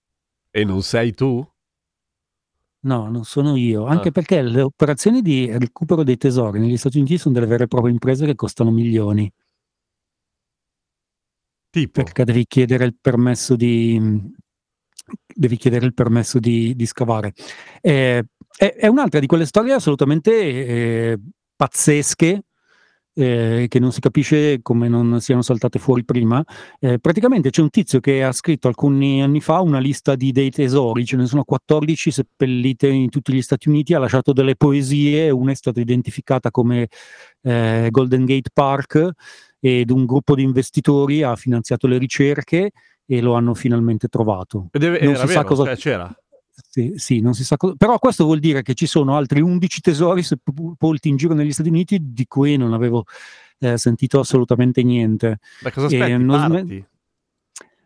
E 0.49 0.63
non 0.65 0.81
sei 0.81 1.13
tu? 1.13 1.45
No, 2.83 3.09
non 3.09 3.23
sono 3.25 3.55
io, 3.55 3.85
anche 3.85 4.09
Ah. 4.09 4.11
perché 4.11 4.41
le 4.41 4.61
operazioni 4.61 5.21
di 5.21 5.49
recupero 5.57 6.03
dei 6.03 6.17
tesori 6.17 6.59
negli 6.59 6.77
Stati 6.77 6.97
Uniti 6.97 7.17
sono 7.17 7.35
delle 7.35 7.45
vere 7.45 7.65
e 7.65 7.67
proprie 7.67 7.91
imprese 7.93 8.25
che 8.25 8.33
costano 8.35 8.71
milioni, 8.71 9.31
Tipo. 11.69 12.03
perché 12.03 12.23
devi 12.25 12.45
chiedere 12.47 12.85
il 12.85 12.95
permesso 12.99 13.55
di, 13.55 14.01
devi 15.33 15.57
chiedere 15.57 15.85
il 15.85 15.93
permesso 15.93 16.39
di, 16.39 16.75
di 16.75 16.85
scavare. 16.85 17.33
Eh, 17.81 18.25
è, 18.57 18.73
è 18.75 18.87
un'altra 18.87 19.19
di 19.19 19.27
quelle 19.27 19.45
storie 19.45 19.73
assolutamente 19.73 20.31
eh, 20.33 21.19
pazzesche, 21.55 22.43
eh, 23.13 23.65
che 23.67 23.79
non 23.79 23.91
si 23.91 23.99
capisce 23.99 24.59
come 24.61 24.87
non 24.87 25.19
siano 25.21 25.41
saltate 25.41 25.79
fuori 25.79 26.03
prima. 26.05 26.43
Eh, 26.79 26.99
praticamente 26.99 27.49
c'è 27.49 27.61
un 27.61 27.69
tizio 27.69 27.99
che 27.99 28.23
ha 28.23 28.31
scritto 28.31 28.67
alcuni 28.67 29.21
anni 29.21 29.41
fa 29.41 29.59
una 29.61 29.79
lista 29.79 30.15
di 30.15 30.31
dei 30.31 30.49
tesori, 30.49 31.05
ce 31.05 31.17
ne 31.17 31.25
sono 31.25 31.43
14 31.43 32.11
seppellite 32.11 32.87
in 32.87 33.09
tutti 33.09 33.33
gli 33.33 33.41
Stati 33.41 33.69
Uniti, 33.69 33.93
ha 33.93 33.99
lasciato 33.99 34.33
delle 34.33 34.55
poesie, 34.55 35.29
una 35.29 35.51
è 35.51 35.55
stata 35.55 35.79
identificata 35.79 36.51
come 36.51 36.87
eh, 37.41 37.87
Golden 37.89 38.25
Gate 38.25 38.49
Park 38.53 39.09
ed 39.59 39.89
un 39.91 40.05
gruppo 40.05 40.35
di 40.35 40.43
investitori 40.43 41.21
ha 41.21 41.35
finanziato 41.35 41.87
le 41.87 41.97
ricerche 41.97 42.71
e 43.05 43.21
lo 43.21 43.33
hanno 43.33 43.53
finalmente 43.53 44.07
trovato. 44.07 44.69
Ed 44.71 44.83
è- 44.83 45.03
non 45.03 45.15
si 45.15 45.21
sa 45.21 45.25
vero, 45.27 45.43
cosa- 45.43 45.65
cioè, 45.65 45.75
c'era. 45.75 46.15
Sì, 46.69 46.93
sì, 46.95 47.19
non 47.19 47.33
si 47.33 47.43
sa 47.43 47.57
cosa. 47.57 47.75
Però 47.75 47.97
questo 47.99 48.25
vuol 48.25 48.39
dire 48.39 48.61
che 48.61 48.73
ci 48.73 48.85
sono 48.85 49.15
altri 49.15 49.41
11 49.41 49.81
tesori 49.81 50.23
sepolti 50.23 51.09
in 51.09 51.17
giro 51.17 51.33
negli 51.33 51.51
Stati 51.51 51.69
Uniti 51.69 51.97
di 52.01 52.25
cui 52.27 52.57
non 52.57 52.73
avevo 52.73 53.05
eh, 53.59 53.77
sentito 53.77 54.19
assolutamente 54.19 54.83
niente. 54.83 55.39
Ma 55.61 55.71
cosa 55.71 55.87
aspetti? 55.87 56.23
non 56.23 56.39
sme- 56.45 56.57
Parti? 56.57 56.85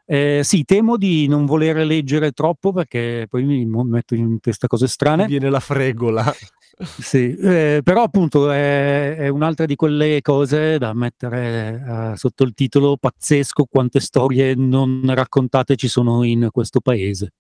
Eh, 0.08 0.42
sì, 0.44 0.64
temo 0.66 0.98
di 0.98 1.28
non 1.28 1.46
voler 1.46 1.78
leggere 1.78 2.32
troppo 2.32 2.72
perché 2.72 3.26
poi 3.28 3.44
mi 3.44 3.66
metto 3.66 4.14
in 4.14 4.40
testa 4.40 4.68
cose 4.68 4.88
strane. 4.88 5.26
Viene 5.26 5.50
la 5.50 5.60
fregola. 5.60 6.24
Sì, 6.78 7.34
eh, 7.38 7.80
però 7.86 8.04
appunto 8.04 8.52
è, 8.52 9.16
è 9.16 9.28
un'altra 9.30 9.66
di 9.66 9.76
quelle 9.78 10.20
cose 10.22 10.78
da 10.78 10.94
mettere 10.94 12.12
eh, 12.12 12.18
sotto 12.18 12.44
il 12.44 12.54
titolo 12.54 12.98
pazzesco 12.98 13.64
quante 13.64 14.02
storie 14.02 14.56
non 14.56 15.02
raccontate 15.06 15.78
ci 15.78 15.88
sono 15.88 16.24
in 16.24 16.50
questo 16.52 16.82
paese. 16.82 17.32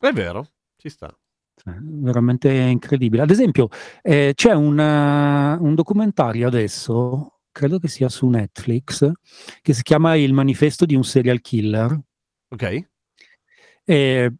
È 0.00 0.12
vero, 0.12 0.46
ci 0.76 0.88
sta. 0.88 1.14
Cioè, 1.54 1.74
veramente 1.78 2.50
incredibile. 2.50 3.22
Ad 3.22 3.30
esempio, 3.30 3.68
eh, 4.00 4.32
c'è 4.34 4.54
un, 4.54 4.80
eh, 4.80 5.56
un 5.60 5.74
documentario 5.74 6.48
adesso, 6.48 7.40
credo 7.52 7.78
che 7.78 7.88
sia 7.88 8.08
su 8.08 8.26
Netflix, 8.28 9.10
che 9.60 9.74
si 9.74 9.82
chiama 9.82 10.14
Il 10.14 10.32
manifesto 10.32 10.86
di 10.86 10.94
un 10.94 11.04
serial 11.04 11.40
killer. 11.40 12.00
Ok? 12.48 12.88
eh, 13.90 14.32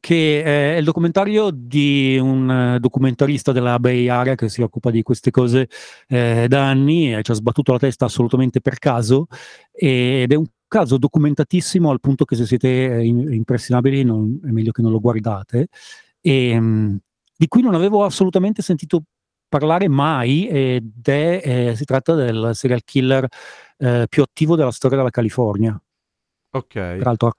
che 0.00 0.42
è 0.42 0.76
il 0.78 0.84
documentario 0.84 1.50
di 1.52 2.18
un 2.18 2.50
eh, 2.50 2.80
documentarista 2.80 3.52
della 3.52 3.78
Bay 3.78 4.08
Area 4.08 4.34
che 4.34 4.48
si 4.48 4.62
occupa 4.62 4.90
di 4.90 5.02
queste 5.02 5.30
cose 5.30 5.68
eh, 6.08 6.46
da 6.48 6.68
anni 6.68 7.14
e 7.14 7.22
ci 7.22 7.30
ha 7.30 7.34
sbattuto 7.34 7.72
la 7.72 7.78
testa 7.78 8.06
assolutamente 8.06 8.60
per 8.60 8.78
caso 8.78 9.26
ed 9.70 10.32
è 10.32 10.34
un 10.34 10.46
caso 10.68 10.98
documentatissimo 10.98 11.90
al 11.90 12.00
punto 12.00 12.24
che 12.24 12.36
se 12.36 12.46
siete 12.46 12.68
eh, 12.98 13.04
impressionabili 13.04 14.02
non- 14.04 14.40
è 14.44 14.48
meglio 14.50 14.72
che 14.72 14.82
non 14.82 14.90
lo 14.92 15.00
guardate 15.00 15.68
e, 16.20 16.58
mh, 16.58 16.98
di 17.36 17.46
cui 17.48 17.62
non 17.62 17.74
avevo 17.74 18.04
assolutamente 18.04 18.62
sentito 18.62 19.02
parlare 19.48 19.88
mai 19.88 20.48
ed 20.48 21.06
è, 21.06 21.40
eh, 21.70 21.76
si 21.76 21.84
tratta 21.84 22.14
del 22.14 22.50
serial 22.54 22.82
killer 22.84 23.26
eh, 23.78 24.06
più 24.08 24.22
attivo 24.22 24.56
della 24.56 24.72
storia 24.72 24.96
della 24.98 25.10
California 25.10 25.80
Ok. 26.50 26.72
peraltro, 26.72 27.32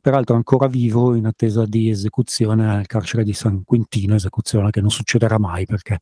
peraltro 0.00 0.36
ancora 0.36 0.66
vivo 0.68 1.14
in 1.14 1.26
attesa 1.26 1.64
di 1.64 1.88
esecuzione 1.88 2.68
al 2.70 2.86
carcere 2.86 3.24
di 3.24 3.32
San 3.32 3.64
Quintino, 3.64 4.14
esecuzione 4.14 4.70
che 4.70 4.80
non 4.80 4.90
succederà 4.90 5.38
mai 5.38 5.64
perché 5.66 5.98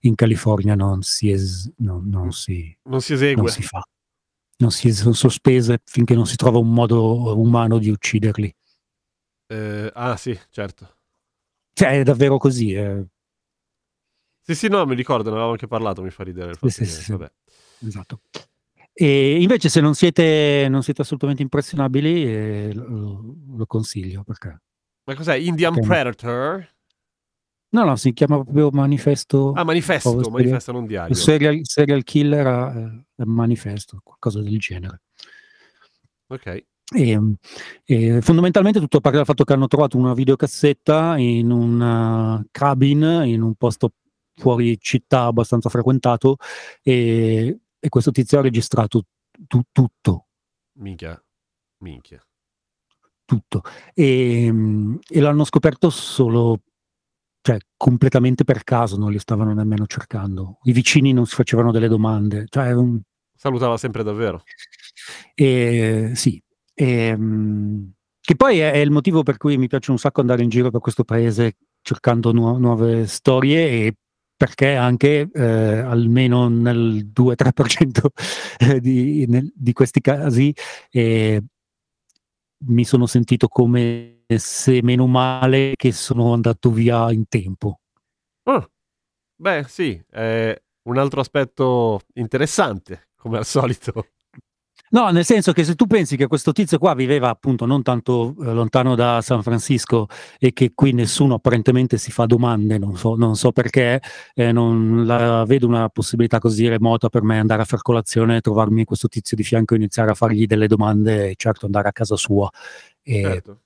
in 0.00 0.14
California 0.14 0.74
non 0.74 1.02
si, 1.02 1.30
es- 1.30 1.70
non- 1.76 2.08
non 2.08 2.32
si, 2.32 2.76
Non 2.84 3.00
si 3.00 3.12
non 3.12 3.22
esegue. 3.22 3.50
si 3.50 3.62
fa, 3.62 3.82
non 4.60 4.70
si 4.70 4.92
sono 4.92 5.12
sospese 5.12 5.80
finché 5.84 6.14
non 6.14 6.26
si 6.26 6.36
trova 6.36 6.58
un 6.58 6.72
modo 6.72 7.38
umano 7.38 7.78
di 7.78 7.90
ucciderli. 7.90 8.54
Eh, 9.48 9.90
ah, 9.94 10.16
sì, 10.16 10.38
certo. 10.50 10.96
Cioè, 11.72 12.00
è 12.00 12.02
davvero 12.02 12.38
così. 12.38 12.72
eh. 12.72 13.04
Sì, 14.42 14.54
sì, 14.54 14.68
no, 14.68 14.84
mi 14.86 14.94
ricordo, 14.94 15.24
ne 15.24 15.30
avevamo 15.30 15.52
anche 15.52 15.66
parlato, 15.66 16.02
mi 16.02 16.10
fa 16.10 16.24
ridere 16.24 16.50
il 16.50 16.54
fatto 16.56 16.68
sì, 16.68 16.80
che- 16.80 16.86
sì, 16.86 17.10
vabbè. 17.12 17.30
Esatto. 17.86 18.22
E 18.92 19.40
invece, 19.40 19.68
se 19.68 19.80
non 19.80 19.94
siete, 19.94 20.66
non 20.68 20.82
siete 20.82 21.02
assolutamente 21.02 21.42
impressionabili, 21.42 22.24
eh, 22.24 22.72
lo, 22.74 23.34
lo 23.56 23.66
consiglio 23.66 24.24
perché. 24.24 24.60
Ma 25.04 25.14
cos'è? 25.14 25.34
Indian 25.36 25.74
Ok. 25.76 25.86
Predator? 25.86 26.68
No, 27.72 27.84
no, 27.84 27.96
si 27.96 28.12
chiama 28.12 28.42
proprio 28.42 28.70
manifesto. 28.72 29.52
Ah, 29.52 29.64
manifesto, 29.64 30.10
Povero 30.10 30.30
manifesto 30.30 30.72
non 30.72 30.86
diario. 30.86 31.14
Serial, 31.14 31.60
serial 31.62 32.02
killer 32.02 32.46
eh, 32.46 33.04
è 33.16 33.24
manifesto, 33.24 34.00
qualcosa 34.02 34.40
del 34.42 34.58
genere. 34.58 35.02
Ok. 36.26 36.64
E, 36.92 37.20
e 37.84 38.20
fondamentalmente 38.20 38.80
tutto 38.80 39.00
parte 39.00 39.18
dal 39.18 39.26
fatto 39.26 39.44
che 39.44 39.52
hanno 39.52 39.68
trovato 39.68 39.96
una 39.96 40.12
videocassetta 40.12 41.16
in 41.18 41.52
un 41.52 41.80
uh, 41.80 42.48
cabin 42.50 43.22
in 43.26 43.42
un 43.42 43.54
posto 43.54 43.92
fuori 44.34 44.76
città 44.80 45.24
abbastanza 45.26 45.68
frequentato 45.68 46.36
e, 46.82 47.60
e 47.78 47.88
questo 47.88 48.10
tizio 48.10 48.40
ha 48.40 48.42
registrato 48.42 49.04
tu- 49.46 49.62
tutto, 49.70 50.26
Minchia. 50.78 51.22
Minchia. 51.78 52.20
tutto. 53.24 53.62
E, 53.94 54.48
mm, 54.50 54.96
e 55.08 55.20
l'hanno 55.20 55.44
scoperto 55.44 55.90
solo, 55.90 56.62
cioè 57.42 57.58
completamente 57.76 58.44
per 58.44 58.64
caso, 58.64 58.96
non 58.96 59.10
li 59.10 59.18
stavano 59.18 59.52
nemmeno 59.54 59.86
cercando. 59.86 60.58
I 60.64 60.72
vicini 60.72 61.12
non 61.12 61.26
si 61.26 61.34
facevano 61.34 61.72
delle 61.72 61.88
domande, 61.88 62.46
cioè 62.48 62.72
un, 62.72 63.00
Salutava 63.40 63.78
sempre 63.78 64.02
davvero. 64.02 64.42
E, 65.34 66.10
sì, 66.14 66.38
ehm, 66.74 67.90
che 68.20 68.36
poi 68.36 68.58
è, 68.58 68.72
è 68.72 68.76
il 68.76 68.90
motivo 68.90 69.22
per 69.22 69.38
cui 69.38 69.56
mi 69.56 69.66
piace 69.66 69.90
un 69.90 69.98
sacco 69.98 70.20
andare 70.20 70.42
in 70.42 70.50
giro 70.50 70.70
per 70.70 70.80
questo 70.80 71.04
paese 71.04 71.56
cercando 71.80 72.32
nuo- 72.32 72.58
nuove 72.58 73.06
storie 73.06 73.86
e 73.86 73.94
perché 74.36 74.74
anche 74.74 75.30
eh, 75.32 75.42
almeno 75.42 76.48
nel 76.48 77.06
2-3% 77.06 78.10
eh, 78.58 78.78
di, 78.78 79.24
nel- 79.26 79.50
di 79.54 79.72
questi 79.72 80.02
casi 80.02 80.54
eh, 80.90 81.42
mi 82.66 82.84
sono 82.84 83.06
sentito 83.06 83.48
come 83.48 84.19
se 84.38 84.80
meno 84.82 85.06
male 85.06 85.74
che 85.76 85.92
sono 85.92 86.32
andato 86.32 86.70
via 86.70 87.10
in 87.12 87.26
tempo. 87.28 87.80
Ah, 88.44 88.66
Beh, 89.40 89.64
sì, 89.66 89.98
è 90.10 90.54
un 90.82 90.98
altro 90.98 91.20
aspetto 91.20 92.00
interessante, 92.14 93.08
come 93.16 93.38
al 93.38 93.46
solito. 93.46 94.08
No, 94.90 95.08
nel 95.10 95.24
senso 95.24 95.52
che 95.52 95.64
se 95.64 95.76
tu 95.76 95.86
pensi 95.86 96.16
che 96.16 96.26
questo 96.26 96.52
tizio 96.52 96.76
qua 96.78 96.94
viveva 96.94 97.30
appunto 97.30 97.64
non 97.64 97.82
tanto 97.82 98.34
eh, 98.40 98.52
lontano 98.52 98.96
da 98.96 99.20
San 99.22 99.42
Francisco 99.42 100.08
e 100.38 100.52
che 100.52 100.72
qui 100.74 100.92
nessuno 100.92 101.34
apparentemente 101.34 101.96
si 101.96 102.10
fa 102.10 102.26
domande, 102.26 102.76
non 102.76 102.96
so, 102.96 103.14
non 103.14 103.36
so 103.36 103.52
perché, 103.52 104.02
eh, 104.34 104.52
non 104.52 105.06
la 105.06 105.44
vedo 105.46 105.66
una 105.68 105.88
possibilità 105.88 106.38
così 106.38 106.68
remota 106.68 107.08
per 107.08 107.22
me 107.22 107.38
andare 107.38 107.62
a 107.62 107.64
far 107.64 107.82
colazione, 107.82 108.40
trovarmi 108.40 108.84
questo 108.84 109.08
tizio 109.08 109.36
di 109.36 109.44
fianco 109.44 109.74
e 109.74 109.78
iniziare 109.78 110.10
a 110.10 110.14
fargli 110.14 110.44
delle 110.46 110.66
domande 110.66 111.30
e 111.30 111.34
certo 111.36 111.66
andare 111.66 111.88
a 111.88 111.92
casa 111.92 112.16
sua. 112.16 112.50
E, 113.02 113.22
Certo. 113.22 113.60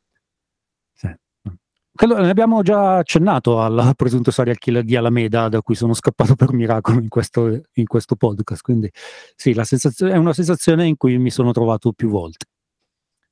Credo- 1.97 2.19
ne 2.21 2.29
abbiamo 2.29 2.63
già 2.63 2.97
accennato 2.97 3.61
al 3.61 3.93
presunto 3.95 4.33
serial 4.33 4.59
killer 4.59 4.83
di 4.83 4.97
Alameda 4.97 5.49
da 5.49 5.63
cui 5.63 5.77
sono 5.77 5.95
scappato 5.95 6.35
per 6.35 6.53
miracolo 6.53 6.99
in 6.99 7.09
questo, 7.09 7.61
in 7.75 7.87
questo 7.87 8.17
podcast. 8.17 8.63
Quindi 8.63 8.91
sì, 9.37 9.53
è 9.53 10.17
una 10.17 10.33
sensazione 10.33 10.87
in 10.87 10.97
cui 10.97 11.19
mi 11.19 11.31
sono 11.31 11.53
trovato 11.53 11.93
più 11.93 12.09
volte. 12.09 12.47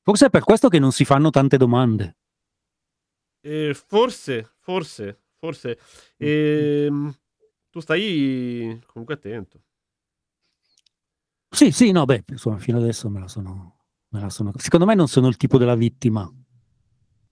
Forse 0.01 0.27
è 0.27 0.29
per 0.29 0.43
questo 0.43 0.69
che 0.69 0.79
non 0.79 0.91
si 0.93 1.03
fanno 1.03 1.29
tante 1.29 1.57
domande. 1.57 2.17
E 3.41 3.73
forse, 3.73 4.53
forse, 4.59 5.23
forse. 5.37 5.77
Ehm, 6.17 7.13
tu 7.69 7.81
stai 7.81 8.81
comunque 8.85 9.15
attento. 9.15 9.61
Sì, 11.49 11.71
sì, 11.71 11.91
no, 11.91 12.05
beh, 12.05 12.23
insomma, 12.29 12.57
fino 12.59 12.77
adesso 12.77 13.09
me 13.09 13.19
la 13.19 13.27
sono... 13.27 13.85
me 14.09 14.21
la 14.21 14.29
sono- 14.29 14.53
Secondo 14.55 14.85
me 14.85 14.95
non 14.95 15.07
sono 15.09 15.27
il 15.27 15.35
tipo 15.37 15.57
della 15.57 15.75
vittima. 15.75 16.31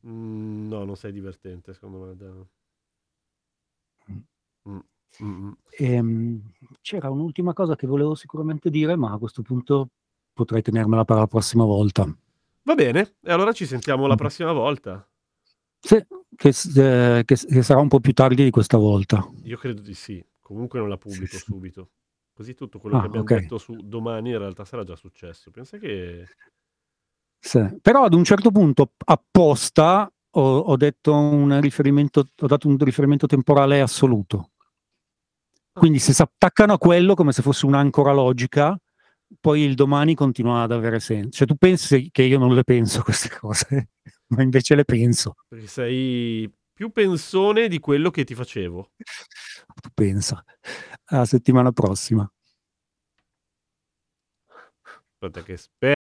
Mm, 0.05 0.67
no, 0.69 0.83
non 0.85 0.95
sei 0.95 1.11
divertente, 1.11 1.73
secondo 1.73 1.99
me. 2.05 2.15
da- 2.15 2.45
Mm, 4.67 4.79
mm, 5.23 5.47
mm. 5.47 5.51
Ehm, 5.79 6.41
c'era 6.81 7.09
un'ultima 7.09 7.53
cosa 7.53 7.75
che 7.75 7.87
volevo 7.87 8.15
sicuramente 8.15 8.69
dire, 8.69 8.95
ma 8.95 9.11
a 9.13 9.17
questo 9.17 9.41
punto 9.41 9.89
potrei 10.33 10.61
tenermela 10.61 11.05
per 11.05 11.17
la 11.17 11.27
prossima 11.27 11.63
volta. 11.65 12.05
Va 12.63 12.73
bene, 12.73 13.17
e 13.21 13.31
allora 13.31 13.53
ci 13.53 13.67
sentiamo 13.67 14.07
la 14.07 14.15
Mhm. 14.15 14.17
prossima 14.17 14.51
volta. 14.51 15.07
Sì, 15.79 15.97
che, 16.35 16.51
s- 16.51 16.75
eh, 16.77 17.23
che 17.25 17.35
s- 17.35 17.45
che 17.45 17.61
sarà 17.63 17.79
un 17.81 17.87
po' 17.87 17.99
più 17.99 18.13
tardi 18.13 18.43
di 18.43 18.49
questa 18.51 18.77
volta. 18.77 19.23
Io 19.43 19.57
credo 19.57 19.81
di 19.81 19.93
sì. 19.93 20.23
Comunque 20.39 20.79
non 20.79 20.89
la 20.89 20.97
pubblico 20.97 21.35
Sì, 21.35 21.39
sì. 21.39 21.51
subito. 21.51 21.91
Così 22.33 22.53
tutto 22.55 22.79
quello 22.79 22.95
Ah, 22.95 22.99
che 22.99 23.05
abbiamo 23.05 23.23
ok. 23.23 23.31
detto 23.31 23.57
su 23.57 23.81
domani 23.83 24.29
in 24.31 24.37
realtà 24.37 24.65
sarà 24.65 24.83
già 24.83 24.95
successo. 24.95 25.51
Pensa 25.51 25.77
che... 25.77 26.31
Sì. 27.43 27.79
Però 27.81 28.03
ad 28.03 28.13
un 28.13 28.23
certo 28.23 28.51
punto 28.51 28.91
apposta 29.03 30.09
ho, 30.33 30.57
ho 30.59 30.77
detto 30.77 31.13
un 31.13 31.59
riferimento, 31.59 32.27
ho 32.39 32.47
dato 32.47 32.67
un 32.67 32.77
riferimento 32.77 33.25
temporale 33.25 33.81
assoluto. 33.81 34.51
Quindi 35.73 35.97
se 35.97 36.13
si 36.13 36.21
attaccano 36.21 36.73
a 36.73 36.77
quello 36.77 37.15
come 37.15 37.31
se 37.31 37.41
fosse 37.41 37.65
un'ancora 37.65 38.13
logica, 38.13 38.77
poi 39.39 39.61
il 39.61 39.73
domani 39.73 40.13
continua 40.13 40.61
ad 40.61 40.71
avere 40.71 40.99
senso. 40.99 41.31
Cioè 41.31 41.47
tu 41.47 41.55
pensi 41.55 42.09
che 42.11 42.21
io 42.21 42.37
non 42.37 42.53
le 42.53 42.63
penso 42.63 43.01
queste 43.03 43.29
cose, 43.29 43.89
ma 44.27 44.43
invece 44.43 44.75
le 44.75 44.85
penso. 44.85 45.35
Perché 45.47 45.67
sei 45.67 46.51
più 46.71 46.91
pensone 46.91 47.67
di 47.67 47.79
quello 47.79 48.11
che 48.11 48.23
ti 48.23 48.35
facevo. 48.35 48.91
Tu 49.81 49.89
pensa. 49.93 50.43
A 51.05 51.25
settimana 51.25 51.71
prossima. 51.71 52.29
Aspetta 55.13 55.41
che 55.43 55.57
spero. 55.57 56.00